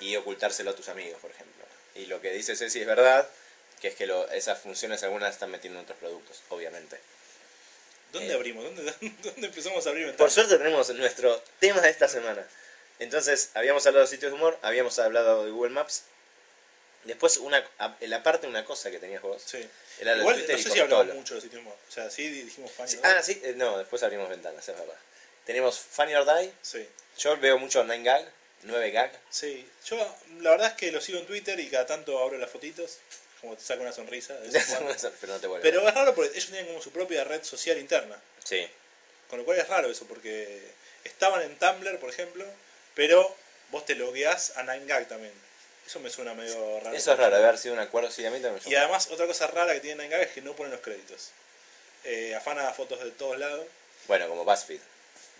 [0.00, 1.64] y ocultárselo a tus amigos, por ejemplo.
[1.94, 3.28] Y lo que dice Ceci es verdad,
[3.80, 6.98] que es que lo- esas funciones algunas están metiendo en otros productos, obviamente.
[8.12, 8.34] ¿Dónde Eh.
[8.36, 8.64] abrimos?
[8.64, 8.82] ¿Dónde,
[9.22, 10.32] ¿Dónde empezamos a abrir Por ventanas?
[10.34, 12.46] suerte tenemos nuestro tema de esta semana.
[12.98, 16.02] Entonces, habíamos hablado de sitios de humor, habíamos hablado de Google Maps.
[17.04, 17.64] Después, una,
[18.00, 19.40] la parte, una cosa que tenías vos.
[19.44, 19.66] Sí.
[20.00, 22.70] Era de Igual Twitter no sé si hablamos mucho de sitios O sea, sí dijimos
[22.72, 22.88] fan.
[22.88, 24.96] Sí, ah, sí, eh, no, después abrimos ventanas, es verdad.
[25.44, 26.52] Tenemos Funny or Die.
[26.62, 26.86] sí.
[27.18, 28.24] Yo veo mucho 9gag,
[28.64, 29.10] 9gag.
[29.30, 29.68] Sí.
[29.86, 29.96] Yo,
[30.40, 32.98] la verdad es que lo sigo en Twitter y cada tanto abro las fotitos.
[33.40, 34.34] Como te saca una sonrisa.
[34.40, 35.10] de vez en cuando.
[35.20, 35.62] pero no te vuelve.
[35.70, 38.20] Pero es raro porque ellos tienen como su propia red social interna.
[38.44, 38.66] Sí,
[39.28, 40.60] Con lo cual es raro eso, porque
[41.04, 42.44] estaban en Tumblr, por ejemplo,
[42.94, 43.34] pero
[43.70, 45.32] vos te logueás a 9gag también.
[45.86, 46.94] Eso me suena medio raro.
[46.96, 48.10] eso es raro, haber sido un acuerdo.
[48.10, 50.42] Sí, a mí también me Y además, otra cosa rara que tiene 9gag es que
[50.42, 51.30] no ponen los créditos.
[52.04, 53.66] Eh, afana fotos de todos lados.
[54.06, 54.80] Bueno, como BuzzFeed.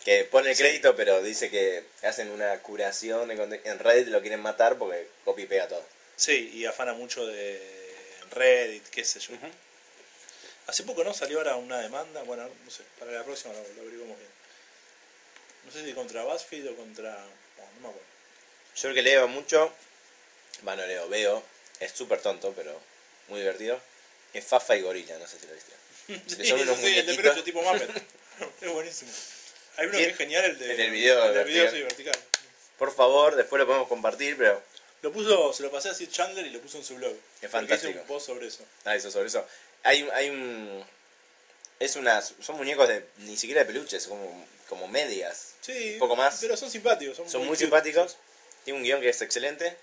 [0.05, 0.63] Que pone el Sí.
[0.63, 5.49] crédito, pero dice que hacen una curación en Reddit lo quieren matar porque copia y
[5.49, 5.85] pega todo.
[6.17, 7.61] Sí, y afana mucho de
[8.31, 9.35] Reddit, qué sé yo.
[10.67, 11.15] Hace poco, ¿no?
[11.15, 12.23] Salió ahora una demanda.
[12.23, 14.31] Bueno, no sé, para la próxima lo, lo averiguamos bien.
[15.65, 17.11] No sé si contra BuzzFeed o contra.
[17.11, 18.09] No, no me acuerdo.
[18.77, 19.73] Yo el que leo mucho,
[20.63, 21.43] bueno, leo, veo,
[21.81, 22.81] es súper tonto, pero
[23.29, 23.81] muy divertido,
[24.33, 26.37] es Fafa y Gorila, no sé si lo viste.
[26.37, 27.91] Que son unos sí, el de tipo Muppet.
[28.61, 29.11] es buenísimo.
[29.77, 30.71] Hay uno que es genial, el de.
[30.71, 31.71] el del video El video, vertical.
[31.71, 32.19] sí, vertical.
[32.79, 34.63] Por favor, después lo podemos compartir, pero...
[35.03, 37.13] Lo puso, se lo pasé a Sid Chandler y lo puso en su blog.
[37.15, 37.91] Porque fantástico.
[37.91, 38.65] hice un post sobre eso.
[38.85, 39.47] Ah, eso, sobre eso.
[39.85, 40.85] Hay, un- hay un...
[41.79, 42.35] Es unas...
[42.41, 43.05] Son muñecos de...
[43.19, 45.55] Ni siquiera de peluches, como, como medias.
[45.61, 46.39] Sí, Un poco más.
[46.41, 47.17] Pero son simpáticos.
[47.17, 47.61] Son, Son muy cute.
[47.65, 48.17] simpáticos.
[48.65, 49.77] Tiene un guion que es excelente.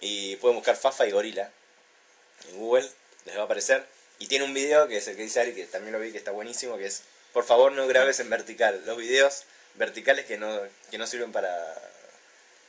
[0.00, 1.50] Y pueden buscar Fafa y Gorila
[2.50, 2.88] en Google.
[3.24, 3.84] Les va a aparecer.
[4.20, 6.18] Y tiene un video que es el que dice Ari, que también lo vi, que
[6.18, 8.80] está buenísimo, que es, por favor no grabes en vertical.
[8.86, 9.42] Los videos
[9.74, 10.60] verticales que no,
[10.92, 11.74] que no sirven para,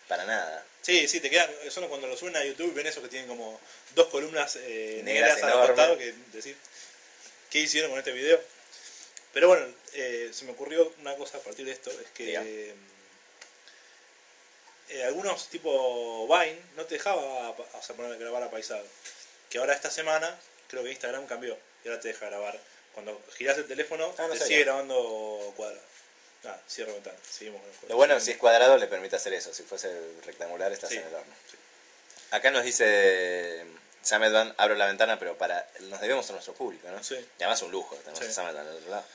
[0.08, 0.66] para nada.
[0.82, 1.50] Sí, sí, te quedan.
[1.70, 3.60] Son cuando lo suben a YouTube ven esos que tienen como
[3.96, 6.56] dos columnas eh, Negras negras al costado que decir
[7.50, 8.40] qué hicieron con este video.
[9.34, 12.74] Pero bueno, eh, se me ocurrió una cosa a partir de esto, es que eh,
[14.90, 18.86] eh, algunos tipo Vine no te dejaba o sea, poner grabar a paisado.
[19.50, 20.38] Que ahora esta semana
[20.68, 22.60] creo que Instagram cambió y ahora te deja grabar.
[22.94, 25.82] Cuando girás el teléfono Ah, no te sigue grabando cuadrado.
[26.46, 27.90] Ah, cierro ventana, seguimos con el juego.
[27.94, 29.54] Lo bueno, si es cuadrado, le permite hacer eso.
[29.54, 29.92] Si fuese
[30.26, 30.98] rectangular, estás Sí.
[30.98, 31.34] en el horno.
[31.50, 31.58] Sí.
[32.32, 33.66] Acá nos dice
[34.02, 37.04] Samedan, abro la ventana, pero para nos debemos a nuestro público, ¿no?
[37.04, 37.16] Sí.
[37.16, 38.26] Y además un lujo, tenemos Sí.
[38.26, 39.06] a Samedan al otro lado.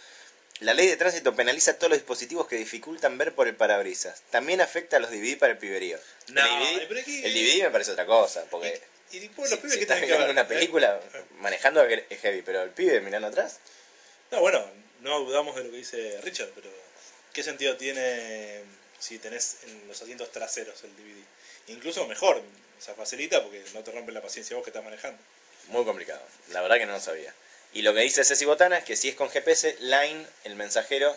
[0.60, 4.22] La ley de tránsito penaliza todos los dispositivos que dificultan ver por el parabrisas.
[4.30, 5.98] También afecta a los DVD para el piberío.
[6.28, 9.20] No, el, DVD, pero es que- el DVD me parece otra cosa, porque Y, y
[9.20, 10.44] después si, los pibes si que estás tienen que mirando ver.
[10.44, 11.00] una película
[11.38, 13.58] manejando es heavy, pero el pibe mirando atrás,
[14.30, 14.64] No, bueno,
[15.00, 16.68] no dudamos de lo que dice Richard, pero
[17.32, 18.62] ¿qué sentido tiene
[18.98, 21.22] si tenés en los asientos traseros el DVD?
[21.68, 25.20] Incluso mejor, o sea, facilita porque no te rompe la paciencia vos que estás manejando.
[25.68, 26.22] muy complicado.
[26.50, 27.32] La verdad que no lo sabía.
[27.72, 31.16] Y lo que dice Ceci Botana es que si es con GPS, Line, el mensajero,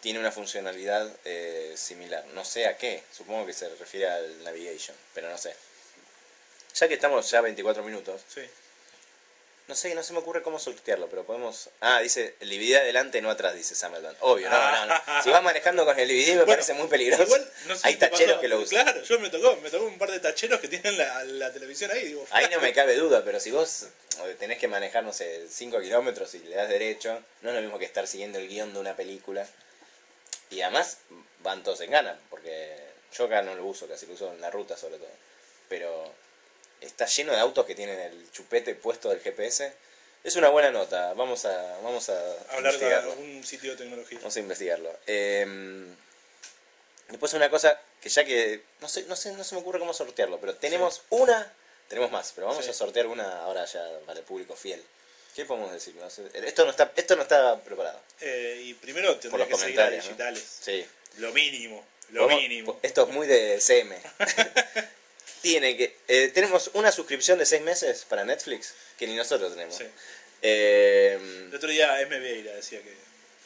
[0.00, 2.24] tiene una funcionalidad eh, similar.
[2.26, 5.54] No sé a qué, supongo que se refiere al navigation, pero no sé.
[6.76, 8.42] Ya que estamos ya 24 minutos, Sí.
[9.70, 11.70] No sé, no se me ocurre cómo sortearlo, pero podemos...
[11.80, 15.22] Ah, dice, el DVD adelante, no atrás, dice Samuel Obvio, no, no, no.
[15.22, 17.22] Si vas manejando con el DVD me Bueno, parece muy peligroso.
[17.22, 18.82] Igual, no sé Hay si tacheros pasó- que lo usan.
[18.84, 21.90] Claro, yo me tocó, me tocó un par de tacheros que tienen la, la televisión
[21.92, 22.04] ahí.
[22.06, 23.84] Digo, Ahí no me cabe duda, pero si vos
[24.24, 27.62] eh, tenés que manejar, no sé, 5 kilómetros y le das derecho, no es lo
[27.62, 29.46] mismo que estar siguiendo el guion de una película.
[30.50, 30.98] Y además
[31.44, 32.76] van todos en gana, porque
[33.16, 35.10] yo acá no lo uso, casi lo uso en la ruta sobre todo.
[35.68, 36.12] Pero
[36.80, 39.72] está lleno de autos que tienen el chupete puesto del GPS.
[40.22, 44.18] Es una buena nota, vamos a, vamos a hablar de algún sitio de tecnología.
[44.18, 44.94] Vamos a investigarlo.
[45.06, 45.86] Eh,
[47.08, 49.94] después una cosa que ya que no sé, no sé, no se me ocurre cómo
[49.94, 51.52] sortearlo, pero tenemos una,
[51.88, 52.70] tenemos más, pero vamos Sí.
[52.70, 54.82] a sortear una ahora ya para el público fiel.
[55.34, 55.94] ¿Qué podemos decir?
[55.94, 58.00] No sé, esto no está, esto no está preparado.
[58.20, 60.04] Eh, y primero Por tendría los que seguir a comentarios.
[60.04, 60.10] ¿no?
[60.10, 60.58] digitales.
[60.60, 60.86] Sí.
[61.18, 62.78] Lo mínimo, lo mínimo.
[62.82, 63.96] Esto es muy de CM.
[65.42, 69.76] Tiene que, eh, tenemos una suscripción de seis meses para Netflix que ni nosotros tenemos.
[69.76, 69.84] Sí.
[70.42, 72.18] Eh, El otro día M.
[72.18, 72.94] Vieira decía que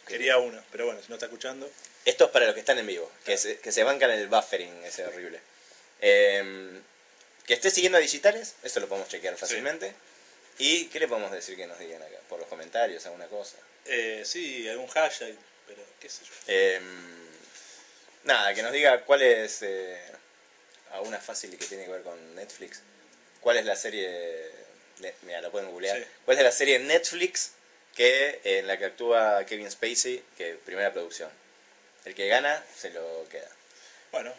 [0.07, 1.71] Quería una, pero bueno, si no está escuchando.
[2.05, 4.85] Esto es para los que están en vivo, que, se, que se bancan el buffering
[4.85, 5.41] ese horrible.
[6.01, 6.81] Eh,
[7.47, 9.95] que esté siguiendo a digitales, eso lo podemos chequear fácilmente.
[10.59, 12.17] ¿Y qué le podemos decir que nos digan acá?
[12.29, 13.57] Por los comentarios, alguna cosa.
[13.87, 15.35] Eh, sí, algún hashtag,
[15.67, 16.33] pero qué sé yo.
[16.47, 16.81] Eh,
[18.25, 19.65] nada, que nos diga cuál es.
[20.95, 22.81] Eh, a una fácil que tiene que ver con Netflix.
[23.41, 24.51] ¿Cuál es la serie.
[25.23, 25.99] Mira, lo pueden googlear.
[25.99, 26.05] Sí.
[26.25, 27.53] ¿Cuál es la serie Netflix
[27.97, 31.31] que en la que actúa Kevin Spacey, que primera producción?
[32.05, 33.49] El que gana se lo queda.
[34.13, 34.33] Bueno,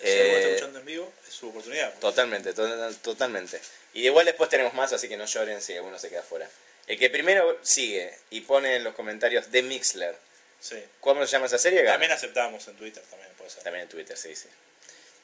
[0.00, 1.92] si Eh, está escuchando en vivo, es su oportunidad.
[1.98, 3.60] Totalmente, to- totalmente.
[3.92, 6.48] Y igual después tenemos más, así que no lloren si alguno se queda fuera.
[6.86, 10.16] El que primero sigue y pone en los comentarios de Mixler,
[10.60, 10.82] Sí.
[11.00, 11.80] ¿cómo se llama esa serie?
[11.82, 11.92] Gana.
[11.94, 13.62] También aceptamos en Twitter, también puede ser.
[13.62, 14.48] También en Twitter, sí, sí.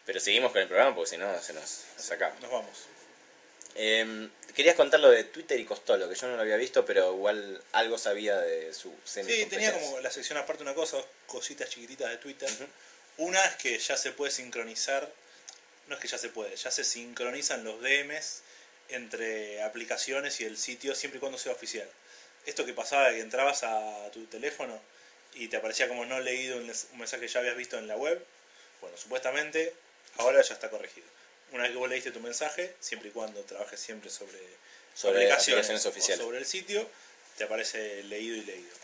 [0.06, 2.40] Pero seguimos con el programa porque si no se nos sacamos.
[2.40, 2.86] Nos vamos.
[3.74, 7.12] Eh, querías contar lo de Twitter y Costolo, que yo no lo había visto, pero
[7.12, 11.06] igual algo sabía de su semi Sí, tenía como la sección aparte una cosa, dos
[11.26, 12.48] cositas chiquititas de Twitter.
[13.18, 15.10] Una es que ya se puede sincronizar,
[15.88, 18.42] no es que ya se puede, ya se sincronizan los DMs
[18.88, 21.88] entre aplicaciones y el sitio siempre y cuando sea oficial.
[22.46, 24.80] Esto que pasaba que entrabas a tu teléfono
[25.34, 28.24] y te aparecía como no leído un mensaje que ya habías visto en la web,
[28.80, 29.74] bueno, supuestamente
[30.18, 31.06] ahora ya está corregido.
[31.52, 34.38] Una vez que vos leíste tu mensaje, siempre y cuando trabajes siempre sobre,
[34.94, 36.24] Sobre aplicaciones oficiales.
[36.24, 36.88] sobre el sitio,
[37.36, 38.74] te aparece leído y leído.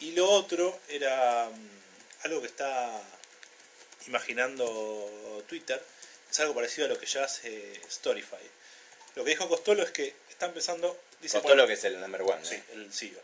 [0.00, 3.02] Y lo otro era mm, algo que está
[4.06, 5.82] imaginando Twitter,
[6.30, 8.36] es algo parecido a lo que ya hace Storyfy.
[9.16, 12.22] Lo que dijo Costolo es que está empezando, dice, Costolo bueno, que es el number
[12.22, 12.44] one.
[12.44, 12.64] sí, ¿eh?
[12.72, 13.20] el CEO.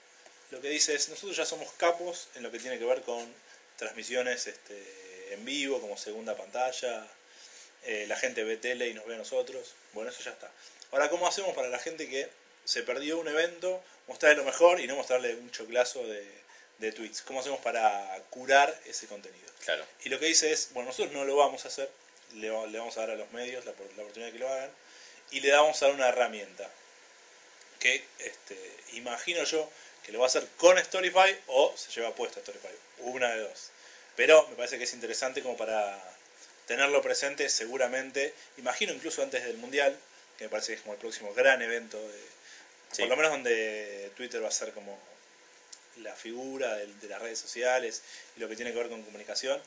[0.51, 3.33] Lo que dice es, nosotros ya somos capos en lo que tiene que ver con
[3.77, 7.07] transmisiones este, en vivo, como segunda pantalla,
[7.87, 10.51] eh, la gente ve tele y nos ve a nosotros, bueno, eso ya está.
[10.93, 12.29] Ahora, ¿cómo hacemos para la gente que
[12.65, 16.27] se perdió un evento, mostrarle lo mejor y no mostrarle un choclazo de,
[16.79, 17.23] de tweets?
[17.23, 19.47] ¿Cómo hacemos para curar ese contenido?
[19.65, 19.85] Claro.
[20.05, 21.91] Y lo que dice es, bueno, nosotros no lo vamos a hacer,
[22.35, 24.49] le, va- le vamos a dar a los medios la, la oportunidad de que lo
[24.49, 24.71] hagan,
[25.31, 26.71] y le vamos a dar una herramienta
[27.81, 28.59] que este,
[28.93, 29.71] imagino yo
[30.05, 32.69] que lo va a hacer con Storyfy o se lleva puesto Storyfy,
[32.99, 33.71] una de dos.
[34.15, 36.01] Pero me parece que es interesante como para
[36.67, 39.97] tenerlo presente seguramente, imagino incluso antes del Mundial,
[40.39, 42.21] que me parece que es como el próximo gran evento, de,
[42.93, 43.03] Sí.
[43.03, 44.99] por lo menos donde Twitter va a ser como
[45.99, 48.03] la figura del- de, las redes sociales
[48.37, 49.61] y lo que tiene que ver con comunicación.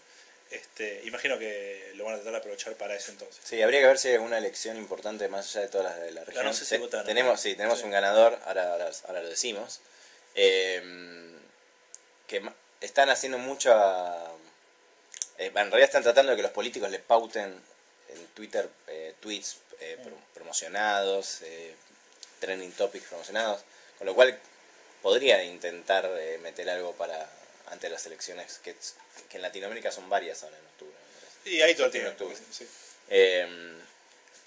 [0.52, 3.40] Este, imagino que lo van a tratar de aprovechar para eso entonces.
[3.44, 6.12] Sí, habría que ver si hay alguna elección importante más allá de todas las de
[6.12, 6.46] la región.
[6.46, 7.06] no sé si Te- votaron.
[7.06, 7.86] Tenemos, sí, tenemos Sí.
[7.86, 9.82] un ganador, ahora, ahora, ahora lo decimos.
[10.36, 10.82] Eh,
[12.28, 12.42] que
[12.82, 14.16] están haciendo mucha...
[15.40, 17.46] eh, en realidad están tratando de que los políticos les pauten
[18.10, 21.74] en Twitter eh, tweets eh, pro- promocionados, eh,
[22.40, 23.62] trending topics promocionados,
[23.98, 24.38] con lo cual
[25.02, 27.30] podría intentar eh, meter algo para
[27.68, 28.76] ante las elecciones, que,
[29.30, 30.94] que en Latinoamérica son varias ahora en octubre.
[31.46, 32.10] Y ahí todo el tiempo.
[32.10, 32.36] octubre.
[32.52, 32.68] Sí.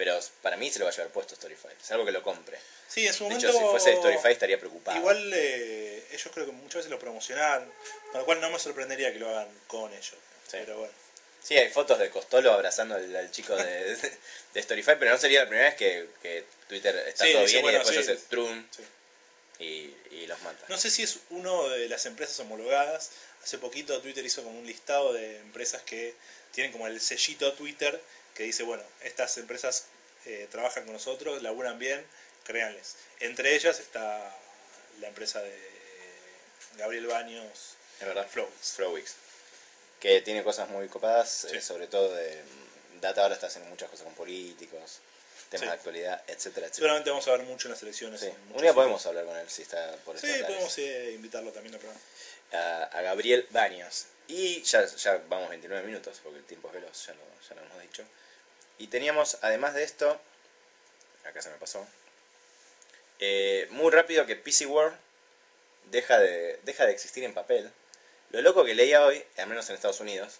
[0.02, 1.68] Pero para mí se lo va a llevar puesto Storyfy.
[1.80, 2.58] Es algo que lo compre.
[2.88, 3.48] Sí, en su De momento.
[3.48, 4.98] hecho, si fuese Storyfy estaría preocupado.
[4.98, 7.72] Igual eh, ellos creo que muchas veces lo promocionaron,
[8.10, 10.08] con lo cual no me sorprendería que lo hagan con ellos.
[10.48, 10.56] Sí.
[10.58, 10.92] Pero bueno.
[11.40, 13.96] Sí, hay fotos de Costolo abrazando al, al chico de,
[14.54, 17.62] de Storyfy, pero no sería la primera vez que, que Twitter está Sí, todo bien
[17.62, 18.12] bueno, y después sí.
[18.12, 18.66] hace trum
[19.60, 20.64] y, y los mata.
[20.68, 23.12] No sé si es uno de las empresas homologadas.
[23.44, 26.16] Hace poquito Twitter hizo como un listado de empresas que
[26.50, 28.00] tienen como el sellito Twitter
[28.34, 29.84] que dice, bueno, estas empresas
[30.26, 32.04] eh, trabajan con nosotros, laburan bien,
[32.44, 32.96] créanles.
[33.20, 34.35] Entre ellas está
[35.00, 35.56] la empresa de
[36.76, 38.26] Gabriel Baños, Es verdad.
[38.28, 38.72] Flowix.
[38.72, 39.14] Flowix.
[40.00, 41.56] Que tiene cosas muy copadas, Sí.
[41.56, 44.98] eh, sobre todo de mm, Data ahora está haciendo muchas cosas con políticos,
[45.50, 45.66] temas Sí.
[45.66, 46.74] de actualidad, etcétera, etcétera.
[46.74, 48.20] Seguramente vamos a ver mucho en las elecciones.
[48.20, 48.30] Sí.
[48.54, 51.80] Un día podemos hablar con él si está por Sí, podemos eh, invitarlo también al
[51.80, 52.00] programa.
[52.52, 54.06] a, a Gabriel Baños.
[54.28, 57.62] Y ya, ya vamos 29 minutos, porque el tiempo es veloz, ya lo, ya lo
[57.66, 58.04] hemos dicho.
[58.78, 60.20] Y teníamos, además de esto,
[61.24, 61.87] acá se me pasó,
[63.20, 64.96] eh, muy rápido que PC World
[65.90, 67.70] deja de, deja de existir en papel.
[68.30, 70.38] Lo loco que leía hoy, al menos en Estados Unidos,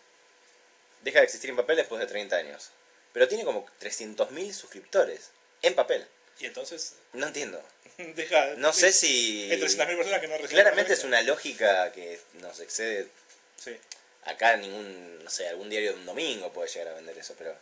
[1.03, 2.71] deja de existir en papel después de 30 años.
[3.12, 6.07] Pero tiene como 300.000 suscriptores en papel.
[6.40, 7.62] Y entonces, No entiendo.
[7.99, 8.55] deja.
[8.57, 9.51] No sé si...
[9.53, 10.51] Hay 300.000 personas que no reciben.
[10.51, 13.09] Claramente es una lógica que nos excede
[13.57, 13.77] Sí.
[14.25, 17.55] acá ningún, no sé, algún diario de un domingo puede llegar a vender eso, pero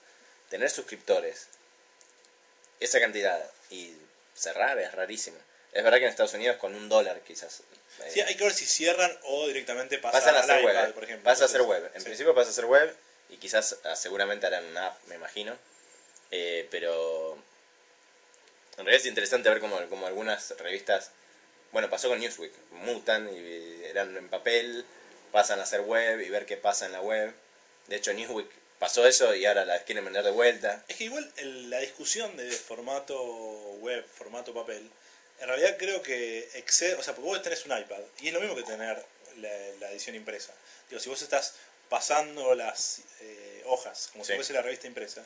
[0.50, 1.46] tener suscriptores,
[2.80, 3.94] esa cantidad y
[4.34, 5.38] cerrar es rarísimo.
[5.72, 7.60] Es verdad que en Estados Unidos con un dólar quizás.
[7.60, 10.94] eh, Sí, hay que ver si cierran o directamente pasan, pasan a hacer iPad, web.
[10.94, 11.24] por ejemplo.
[11.24, 11.90] Pasa a hacer web.
[11.94, 12.04] En sí.
[12.04, 12.94] principio pasa a hacer web
[13.28, 15.56] y quizás ah, seguramente harán una app, me imagino.
[16.32, 17.34] Eh, pero
[18.78, 21.10] en realidad es interesante ver cómo, cómo algunas revistas
[21.72, 24.84] bueno, pasó con Newsweek, mutan y eran en papel,
[25.30, 27.32] pasan a ser web y ver qué pasa en la web.
[27.86, 28.48] De hecho, Newsweek
[28.80, 30.82] pasó eso y ahora la quieren vender de vuelta.
[30.88, 33.16] Es que igual el- la discusión de formato
[33.80, 34.90] web, formato papel,
[35.38, 38.40] en realidad creo que excede, o sea, porque vos tenés un iPad y es lo
[38.40, 39.00] mismo que tener
[39.36, 40.52] la, la edición impresa.
[40.88, 41.54] Digo, si vos estás
[41.88, 45.24] pasando las eh, hojas como si fuese la revista impresa,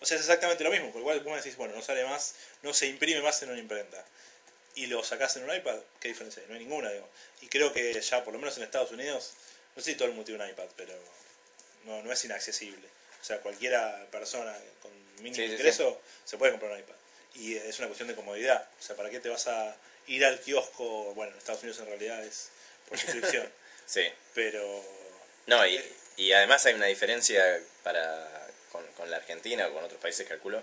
[0.00, 2.74] o sea, es exactamente lo mismo, porque igual vos decís, bueno, no sale más, no
[2.74, 4.04] se imprime más en una imprenta.
[4.76, 6.48] Y lo sacás en un iPad, ¿qué diferencia hay?
[6.48, 7.08] No hay ninguna, digo.
[7.42, 9.32] Y creo que ya, por lo menos en Estados Unidos,
[9.76, 10.92] no sé si todo el mundo tiene un iPad, pero
[11.84, 12.86] no, no es inaccesible.
[13.20, 14.92] O sea, cualquiera persona con
[15.22, 16.94] mínimo Sí, sí, ingreso se puede comprar un iPad.
[17.36, 18.68] Y es una cuestión de comodidad.
[18.78, 21.14] O sea, ¿para qué te vas a ir al kiosco?
[21.14, 22.50] Bueno, en Estados Unidos en realidad es
[22.88, 23.48] por suscripción.
[23.86, 24.00] Sí.
[24.32, 24.82] pero
[25.46, 25.78] No, y,
[26.16, 27.44] y además hay una diferencia
[27.82, 30.62] para con, con la Argentina o con otros países, calculo,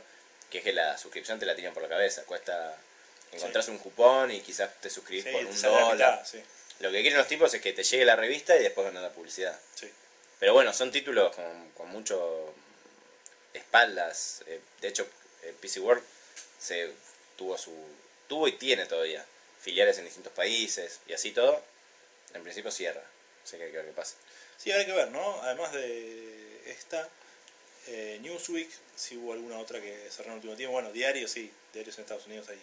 [0.49, 2.23] que es que la suscripción te la tiran por la cabeza.
[2.23, 2.75] Cuesta,
[3.31, 6.23] encontrás un cupón y quizás te suscribís por un dólar.
[6.23, 6.45] mitad,
[6.79, 9.11] Lo que quieren los tipos es que te llegue la revista y después ganar la
[9.11, 9.57] publicidad.
[9.75, 9.91] sí.
[10.41, 12.51] Pero bueno, son títulos con, con mucho
[13.53, 14.43] espaldas.
[14.47, 15.07] Eh, de hecho,
[15.43, 16.03] eh, PC World
[16.59, 16.91] se
[17.37, 17.71] tuvo su
[18.27, 19.23] tuvo y tiene todavía
[19.61, 21.61] filiales en distintos países y así todo.
[22.33, 23.03] En principio cierra.
[23.43, 24.15] Así que hay que ver qué pasa.
[24.57, 25.41] Sí, hay que ver, ¿no?
[25.43, 27.07] Además de esta,
[27.85, 30.73] eh, Newsweek, si hubo alguna otra que cerró en el último tiempo.
[30.73, 31.51] Bueno, diarios, sí.
[31.71, 32.59] Diarios en Estados Unidos hay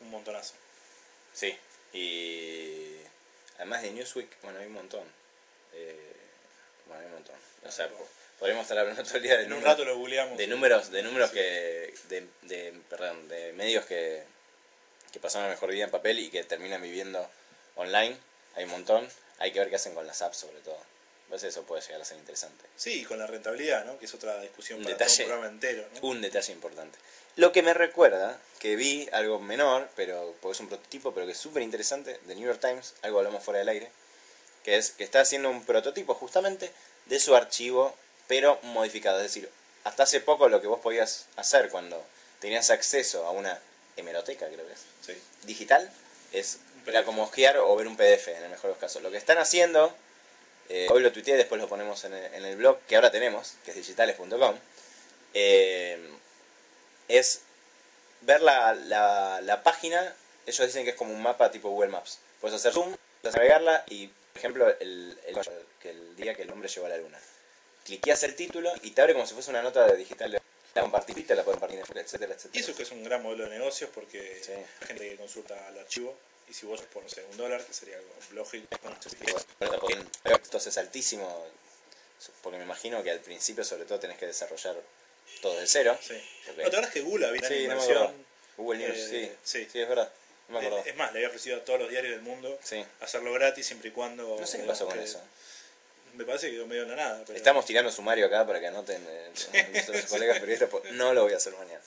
[0.00, 0.54] un montonazo.
[1.34, 1.54] Sí.
[1.92, 2.96] Y
[3.56, 5.04] además de Newsweek, bueno, hay un montón.
[5.74, 6.05] Eh,
[6.86, 7.36] bueno, hay un montón.
[7.66, 9.96] O sea, po- podríamos estar hablando todo el día de En un números- rato lo
[9.98, 10.38] googleamos.
[10.38, 14.22] de números de números que de, de perdón de medios que
[15.12, 17.26] que pasan una mejor vida en papel y que terminan viviendo
[17.76, 18.16] online
[18.54, 20.76] hay un montón hay que ver qué hacen con las apps sobre todo
[21.28, 23.98] a veces eso puede llegar a ser interesante Sí, y con la rentabilidad, ¿no?
[23.98, 25.14] Que es otra discusión Un para detalle.
[25.16, 26.08] todo un programa entero, ¿no?
[26.08, 26.98] un detalle importante
[27.36, 31.32] lo que me recuerda que vi algo menor pero porque es un prototipo pero que
[31.32, 33.90] es súper interesante de New York Times algo hablamos fuera del aire
[34.66, 36.70] que es que está haciendo un prototipo justamente
[37.06, 37.94] de su archivo
[38.26, 39.48] pero modificado es decir
[39.84, 42.04] hasta hace poco lo que vos podías hacer cuando
[42.40, 43.58] tenías acceso a una
[43.96, 45.16] hemeroteca creo que es Sí.
[45.44, 45.90] digital
[46.32, 49.02] es era como hojear o ver un PDF en el mejor de los casos.
[49.02, 49.92] Lo que están haciendo,
[50.68, 53.54] eh, hoy lo tuiteé, después lo ponemos en el, en el blog que ahora tenemos,
[53.64, 54.54] que es digitales.com,
[55.34, 55.98] eh,
[57.08, 57.40] es
[58.20, 60.14] ver la, la, la página,
[60.46, 62.20] ellos dicen que es como un mapa tipo Google Maps.
[62.40, 65.36] Puedes hacer zoom, puedes navegarla y, por ejemplo, el, el,
[65.84, 67.18] el día que el hombre llegó a la luna.
[67.84, 70.38] Cliqueas el título y te abre como si fuese una nota digital.
[70.74, 72.50] La compartís, te la pueden compartir, etcétera, etcétera.
[72.52, 74.52] Y eso que es un gran modelo de negocios porque Sí.
[74.52, 76.14] hay gente que consulta el archivo
[76.50, 79.16] y si vos por no sé, un dólar, que sería algo lógico, no sé si
[80.50, 81.46] costo es altísimo,
[82.42, 84.76] porque me imagino que al principio sobre todo tenés que desarrollar
[85.40, 85.98] todo de cero.
[86.02, 86.20] Sí.
[86.48, 88.12] ¿No te acuerdas que Google había Sí, no.
[88.58, 89.08] Google News, Eh,
[89.42, 89.68] sí, sí.
[89.72, 89.80] sí.
[89.80, 90.12] es verdad.
[90.48, 92.84] No me Eh, es más, le había ofrecido a todos los diarios del mundo Sí.
[93.00, 94.36] hacerlo gratis siempre y cuando...
[94.38, 95.20] No sé qué pasó con que- eso.
[96.14, 97.22] Me parece que quedó medio en la nada.
[97.26, 97.36] Pero...
[97.36, 99.30] Estamos tirando sumario acá para que anoten eh,
[99.72, 100.68] nuestros colegas periodistas.
[100.70, 101.80] pues, No lo voy a hacer mañana.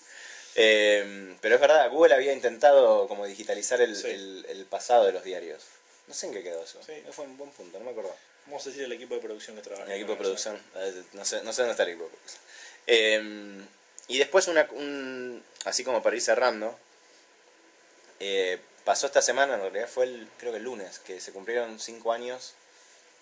[0.56, 4.08] Eh, pero es verdad, Google había intentado como digitalizar el, Sí.
[4.08, 5.64] el- el pasado de los diarios.
[6.08, 6.80] No sé en qué quedó eso.
[6.86, 6.92] Sí.
[6.94, 8.16] Eso fue un buen punto, no me acuerdo.
[8.46, 9.86] Vamos a decir el equipo de producción que trabaja.
[9.86, 10.62] El equipo de producción.
[10.76, 12.42] eh, No sé, no sé dónde está el equipo de producción.
[12.88, 13.66] Eh,
[14.10, 16.78] y después, una, un, así como para ir cerrando,
[18.20, 21.80] eh, pasó esta semana, en realidad fue el, creo que el lunes, que se cumplieron
[21.80, 22.54] 5 años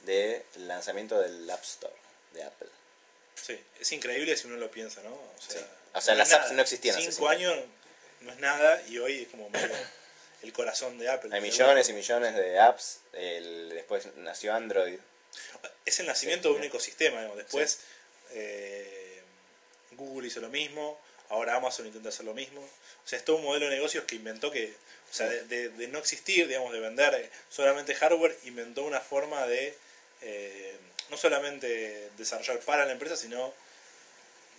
[0.06, 1.94] del lanzamiento del App Store
[2.34, 2.70] de Apple.
[3.36, 5.12] Sí, es increíble si uno lo piensa, ¿no?
[5.14, 5.66] O sea, Sí.
[5.94, 6.54] O sea, no las apps nada.
[6.56, 7.56] no existían hace Cinco cinco años
[8.22, 9.50] no es nada y hoy es como
[10.44, 11.30] el corazón de Apple.
[11.34, 13.00] Hay millones y millones de apps.
[13.14, 15.00] el- después nació Android.
[15.86, 16.54] Es el nacimiento Sí.
[16.54, 17.38] de un ecosistema, digamos.
[17.38, 17.80] Después
[18.32, 19.22] eh,
[19.92, 22.62] Google hizo lo mismo, ahora Amazon intenta hacer lo mismo.
[22.62, 24.74] O sea, es todo un modelo de negocios que inventó que,
[25.12, 29.00] o sea, de, de- de no existir, digamos, de vender eh, solamente hardware, inventó una
[29.00, 29.76] forma de
[30.22, 30.78] eh,
[31.10, 33.54] no solamente desarrollar para la empresa, sino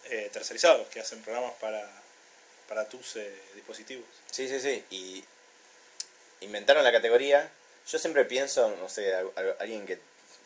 [0.04, 1.86] eh, tercerizados, que hacen programas para,
[2.68, 4.06] para tus eh, dispositivos.
[4.30, 4.84] Sí, sí, sí.
[4.90, 5.24] Y
[6.40, 7.50] inventaron la categoría.
[7.90, 9.98] Yo siempre pienso, no sé, al- alguien que,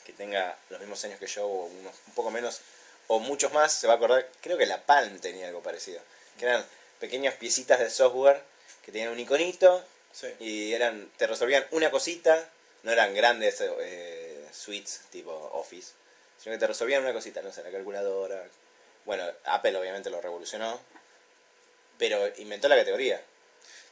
[0.04, 2.61] que tenga los mismos años que yo o unos, un poco menos
[3.14, 4.27] o muchos más se va a acordar.
[4.40, 6.01] Creo que la Palm tenía algo parecido.
[6.38, 6.64] Que eran
[6.98, 8.43] pequeñas piecitas de software
[8.84, 10.28] que tenían un iconito Sí.
[10.41, 12.49] y eran te resolvían una cosita.
[12.82, 15.93] No eran grandes eh, suites tipo Office,
[16.39, 18.43] sino que te resolvían una cosita, no sé, la calculadora.
[19.05, 20.80] Bueno, Apple obviamente lo revolucionó,
[21.99, 23.20] pero inventó la categoría.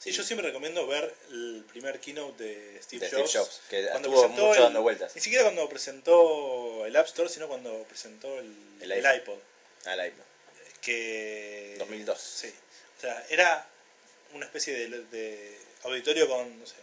[0.02, 3.32] Sí, yo siempre recomiendo ver el primer keynote de Steve, de Steve Jobs.
[3.36, 5.14] Jobs, que cuando estuvo mucho el- dando vueltas.
[5.14, 9.38] Ni siquiera cuando presentó el App Store, sino cuando presentó el, El el iPod.
[9.84, 10.24] Al iPod.
[10.80, 11.76] Que.
[11.78, 12.18] 2002.
[12.18, 12.52] Sí.
[12.96, 13.68] O sea, era
[14.32, 16.76] una especie de, de auditorio con, no sé,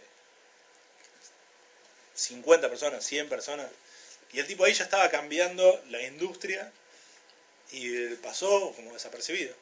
[2.14, 3.68] 50 personas, 100 personas.
[4.32, 6.70] Y el tipo ahí ya estaba cambiando la industria
[7.70, 9.54] y pasó como desapercibido.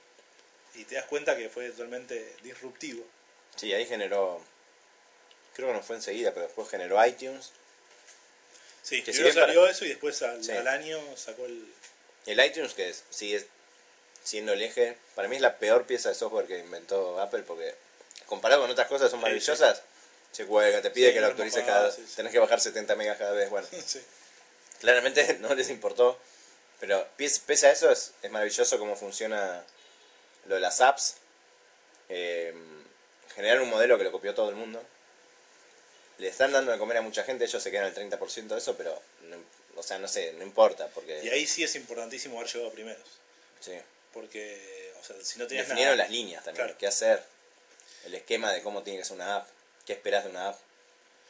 [0.75, 3.05] Y te das cuenta que fue totalmente disruptivo.
[3.57, 4.41] Sí, ahí generó.
[5.55, 7.51] Creo que no fue enseguida, pero después generó iTunes.
[8.83, 10.53] Sí, Que primero salió para- eso y después al, Sí.
[10.53, 11.67] al año sacó el.
[12.27, 13.47] El iTunes, que es- sigue
[14.23, 17.75] siendo el eje, para mí es la peor pieza de software que inventó Apple, porque
[18.27, 19.83] comparado con otras cosas son Sí, maravillosas.
[20.33, 21.91] Se cuelga, te pide Sí, que lo actualices cada.
[21.93, 22.15] sí, sí.
[22.17, 23.49] Tenés que bajar 70 megas cada vez.
[23.49, 24.03] Bueno, sí.
[24.81, 26.19] claramente no les importó.
[26.79, 29.65] Pero pese pese a eso, es, es maravilloso cómo funciona
[30.47, 31.15] lo de las apps.
[32.11, 32.55] Eh,
[33.37, 34.83] generar un modelo que lo copió todo el mundo.
[36.19, 38.77] Le están dando de comer a mucha gente, ellos se quedan al 30% de eso,
[38.77, 39.37] pero, no,
[39.77, 41.21] o sea, no sé, no importa, porque...
[41.23, 43.07] Y ahí sí es importantísimo haber llegado primeros.
[43.61, 43.73] sí.
[44.13, 46.05] Porque, o sea, si no tenías Definieron nada.
[46.09, 46.79] las líneas también, Claro.
[46.79, 47.23] qué hacer,
[48.07, 49.49] el esquema de cómo tiene que ser una app,
[49.85, 50.59] qué esperas de una app.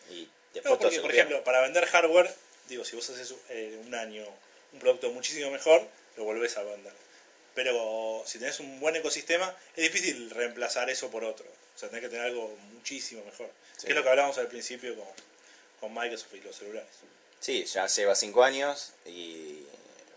[0.09, 2.33] Y después No, porque, por ejemplo, para vender hardware,
[2.69, 4.25] digo, si vos haces eh, un año
[4.73, 5.85] un producto muchísimo mejor,
[6.17, 6.93] lo volvés a vender.
[7.57, 11.47] Pero si tenés un buen ecosistema, es difícil reemplazar eso por otro.
[11.77, 13.51] O sea, tenés que tener algo muchísimo mejor.
[13.77, 13.87] Sí.
[13.87, 15.07] Que es lo que hablábamos al principio con,
[15.79, 16.89] con Microsoft y los celulares.
[17.39, 19.66] Sí, ya lleva 5 años y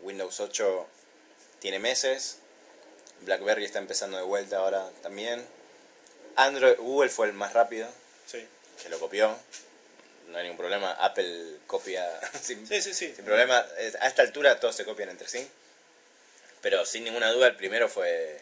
[0.02, 0.88] Windows 8
[1.60, 2.38] tiene meses.
[3.22, 5.46] BlackBerry está empezando de vuelta ahora también.
[6.38, 7.90] Android, Google fue el más rápido,
[8.26, 8.48] Sí,
[8.82, 9.36] que lo copió.
[10.30, 10.92] No hay ningún problema.
[10.94, 12.08] Apple copia
[12.42, 12.94] sin, sí, sí.
[12.94, 13.14] sí.
[13.14, 13.58] sin problema.
[14.00, 15.46] A esta altura todos se copian entre sí.
[16.62, 18.40] Pero sin ninguna duda el primero fue...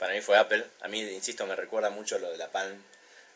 [0.00, 0.64] Para mí fue Apple.
[0.80, 2.82] A mí, insisto, me recuerda mucho lo de la Palm.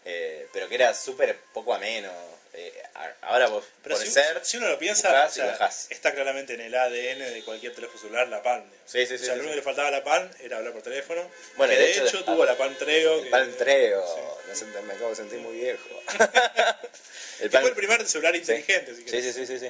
[0.06, 2.10] eh, pero que era súper poco ameno.
[2.52, 6.60] Eh, a- ahora vos Pero pones si, uno lo piensa, o sea, está claramente en
[6.60, 8.64] el ADN de cualquier teléfono celular la Palm.
[8.86, 10.58] Sí, sí, o sí, sea, sí, lo único que le faltaba a la Palm era
[10.58, 11.28] hablar por teléfono.
[11.56, 13.14] Bueno, que de hecho, tuvo la Palm Treo.
[13.18, 14.04] El que- Palm Treo.
[14.86, 15.88] Me, acabo de sentir muy viejo.
[17.40, 18.94] El fue el primer celular inteligente.
[18.94, 19.68] si sí, sí, sí, sí.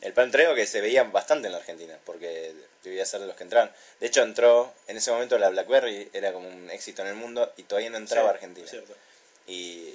[0.00, 3.36] El Palm Treo que se veía bastante en la Argentina, porque debía ser de los
[3.36, 3.70] que entraron.
[4.00, 7.52] De hecho, entró, en ese momento la BlackBerry era como un éxito en el mundo
[7.56, 8.66] y todavía no entraba Sí, Argentina.
[8.66, 8.94] cierto.
[9.46, 9.94] Y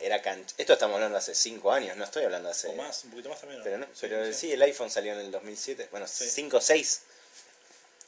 [0.00, 2.68] era canch Esto estamos hablando hace 5 años, no estoy hablando hace...
[2.68, 3.60] O más, un poquito más también.
[3.60, 3.64] ¿no?
[3.64, 4.32] Pero, no, Sí, pero sí.
[4.34, 6.28] sí, el iPhone salió en el 2007, bueno, Sí.
[6.28, 7.02] 5 o 6.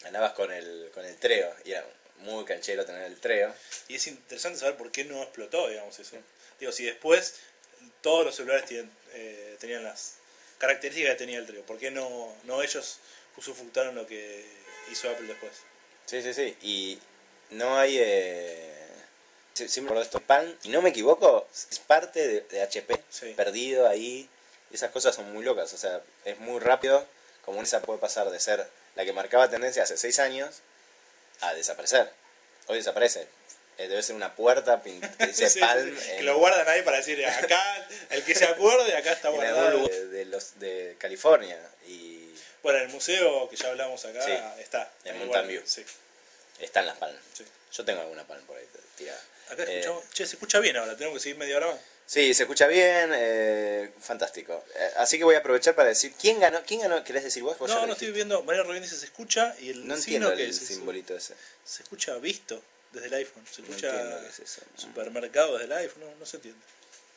[0.04, 1.84] Andabas con el, con el Treo y era
[2.18, 3.54] muy canchero tener el Treo.
[3.88, 6.16] Y es interesante saber por qué no explotó, digamos, eso.
[6.60, 7.34] Digo, si después
[8.00, 10.14] todos los celulares tienen, eh, tenían las
[10.58, 12.98] características que tenía el trío, ¿por qué no, no ellos
[13.36, 14.44] usufructaron lo que
[14.90, 15.52] hizo Apple después?
[16.06, 16.56] Sí, sí, sí.
[16.62, 16.98] Y
[17.50, 17.96] no hay.
[17.98, 18.74] Eh...
[19.54, 20.20] Siempre recuerdo esto.
[20.20, 23.02] Pan, si no me equivoco, es parte de, de HP.
[23.10, 23.34] Sí.
[23.36, 24.28] Perdido ahí.
[24.72, 25.72] Esas cosas son muy locas.
[25.72, 27.04] O sea, es muy rápido.
[27.44, 30.60] Como esa puede pasar de ser la que marcaba tendencia hace 6 años
[31.40, 32.12] a desaparecer.
[32.66, 33.26] Hoy desaparece.
[33.78, 34.90] Eh, debe ser una puerta que
[35.26, 36.10] dice Sí, Palm sí.
[36.10, 39.86] en- Que lo guardan ahí para decir, acá, el que se acuerde, acá está guardado.
[39.86, 41.58] de, de los, de California.
[41.86, 42.28] Y
[42.62, 44.26] Bueno, en el museo que ya hablamos acá
[44.58, 44.90] está.
[45.04, 45.62] en Mountain View.
[45.64, 45.84] Sí,
[46.60, 47.16] están las Palm.
[47.32, 47.44] sí.
[47.72, 48.64] Yo tengo alguna Palm por ahí
[48.96, 49.20] tirada.
[49.50, 51.80] Acá Eh, escuchamos, che, se escucha bien ahora, tenemos que seguir media hora más.
[52.06, 54.64] Sí, se escucha bien, eh, fantástico.
[54.74, 56.62] Eh, así que voy a aprovechar para decir, ¿quién ganó?
[56.66, 57.04] ¿Quién ganó?
[57.04, 57.58] ¿Querés decir vos?
[57.58, 60.34] Vos No, no estoy viendo, María Rubén dice se escucha y el No signo entiendo
[60.36, 61.34] que el es- simbolito ese.
[61.64, 62.62] se escucha visto
[62.92, 64.62] desde el iPhone, se No escucha entiendo qué es eso.
[64.76, 66.60] supermercado desde el iPhone, no, no se entiende.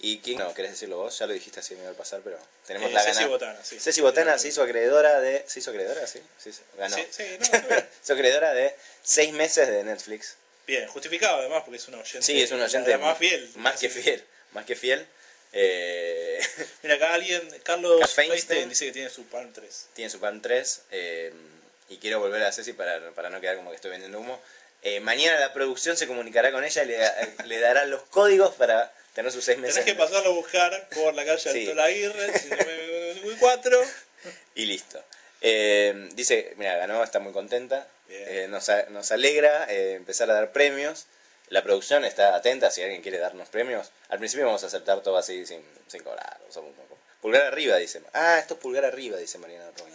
[0.04, 0.52] ¿Y quién no?
[0.56, 1.18] ¿Querés decirlo vos?
[1.20, 3.28] Ya lo dijiste así me iba a pasar, pero tenemos Eh, la Ceci gana.
[3.28, 3.80] Botana, sí.
[3.80, 5.44] Ceci Botana se hizo acreedora de...
[5.48, 6.08] ¿Se hizo acreedora?
[6.08, 6.96] Sí, sí, ganó.
[6.96, 10.38] Sí, sí, no, se hizo acreedora de seis meses de Netflix.
[10.66, 12.22] Bien, justificado además porque es un oyente.
[12.24, 13.52] Sí, es un la- oyente más fiel.
[13.58, 15.06] Más que fiel, más que fiel.
[15.54, 16.40] Eh,
[16.84, 18.70] Mira, acá alguien, Carlos Carl Feinstein.
[18.70, 19.88] Dice que tiene su Palm 3.
[19.94, 21.34] tiene su Palm 3 eh,
[21.90, 24.42] y quiero volver a Ceci para, para no quedar como que estoy vendiendo humo.
[24.84, 26.98] Eh, mañana la producción se comunicará con ella y le,
[27.46, 29.84] le dará los códigos para tener sus seis meses.
[29.84, 31.70] Tenés que pasarlo a buscar por la calle.
[31.70, 33.82] Alto Aguirre, 4.
[34.56, 35.04] Y listo.
[35.42, 37.88] Eh, dice, mira, ganó, está muy contenta.
[38.10, 41.06] Eh, nos, a- nos alegra eh, empezar a dar premios.
[41.50, 43.92] La producción está atenta si alguien quiere darnos premios.
[44.10, 46.40] Al principio vamos a aceptar todo así sin, sin cobrar.
[47.22, 48.02] Pulgar arriba, dice.
[48.14, 49.94] Ah, esto es pulgar arriba, dice Mariana Rubin.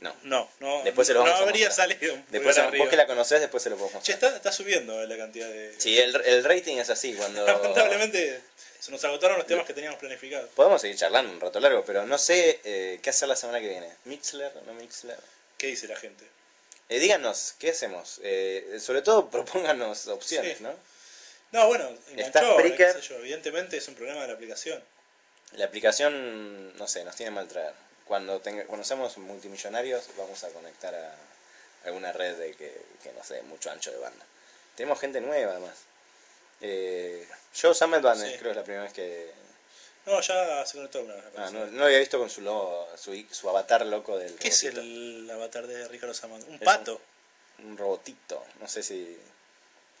[0.00, 0.14] No.
[0.22, 0.82] No, no.
[0.82, 1.88] Después se lo no a habría mostrar.
[1.90, 4.32] salido Después, vos que la conocés, después se lo podemos Che, mostrar.
[4.32, 5.74] está, está subiendo la cantidad de.
[5.78, 7.12] Sí, el, el rating es así.
[7.14, 8.40] Cuando Lamentablemente
[8.78, 10.48] se nos agotaron los temas que teníamos planificados.
[10.54, 13.68] Podemos seguir charlando un rato largo, pero no sé eh, qué hacer la semana que
[13.68, 13.88] viene.
[14.06, 14.52] ¿Mixler?
[14.66, 15.18] ¿No Mixler?
[15.58, 16.24] ¿Qué dice la gente?
[16.88, 18.20] Eh, díganos, ¿qué hacemos?
[18.24, 20.64] Eh, sobre todo, propónganos opciones, Sí.
[20.64, 20.72] ¿no?
[21.52, 22.94] No, bueno, enganchó, Spreaker.
[22.94, 24.82] qué sé yo, evidentemente es un problema de la aplicación.
[25.56, 27.74] La aplicación, no sé, nos tiene mal traer.
[28.10, 31.14] Cuando, tenga, cuando seamos multimillonarios, vamos a conectar a
[31.84, 34.26] alguna red de que, que no sé, mucho ancho de banda.
[34.74, 35.76] Tenemos gente nueva, además.
[36.60, 38.24] Eh, Joe Summerban Sí.
[38.32, 39.30] creo que es la primera vez que,
[40.06, 41.24] No, ya se conectó una vez.
[41.36, 44.48] Ah, no, no lo había visto con su logo, su, su avatar loco del ¿Qué
[44.48, 46.48] es el avatar de Ricardo Samando?
[46.48, 47.00] ¿Un pato?
[47.60, 49.16] Un robotito, no sé si...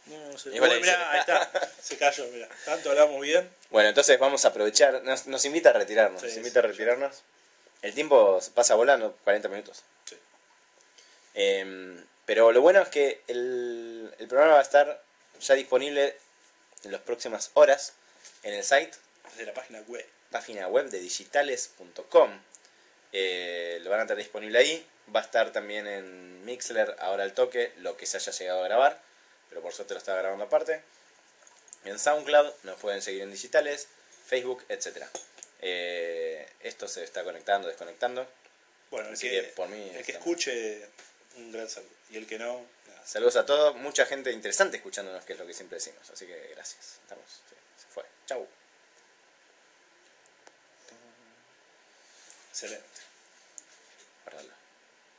[0.06, 0.48] No, no sé.
[0.50, 1.48] Uy, ahí mirá, está.
[1.80, 2.48] Se cayó, mira.
[2.64, 3.48] Tanto hablamos bien.
[3.70, 6.62] Bueno, entonces vamos a aprovechar, nos, nos invita a retirarnos, Sí, nos sí, invita a
[6.62, 7.22] retirarnos.
[7.82, 9.82] El tiempo pasa volando, 40 minutos.
[10.04, 10.16] Sí.
[11.34, 15.02] Em, pero lo bueno es que el, el programa va a estar
[15.40, 16.16] ya disponible
[16.84, 17.94] en las próximas horas
[18.42, 18.92] en el site,
[19.30, 20.06] Desde la página web.
[20.30, 22.40] página web de digitales.com.
[23.12, 24.86] Eh, lo van a tener disponible ahí.
[25.14, 28.68] Va a estar también en Mixler ahora al toque, lo que se haya llegado a
[28.68, 29.02] grabar,
[29.48, 30.82] pero por suerte lo estaba grabando aparte.
[31.84, 33.88] En SoundCloud nos pueden seguir en digitales,
[34.26, 35.04] Facebook, etc.
[35.60, 38.26] Eh, esto se está conectando, desconectando.
[38.90, 40.26] Bueno, el Así que, que por mí el que estamos.
[40.26, 40.88] escuche,
[41.36, 41.90] un gran saludo.
[42.10, 43.06] Y el que no, nada.
[43.06, 46.08] Saludos a todos, mucha gente interesante escuchándonos, que es lo que siempre decimos.
[46.10, 46.98] Así que gracias.
[47.02, 48.04] Estamos, sí, se fue.
[48.26, 48.46] Chau.
[52.50, 53.00] excelente.
[54.24, 54.59] Guardalo.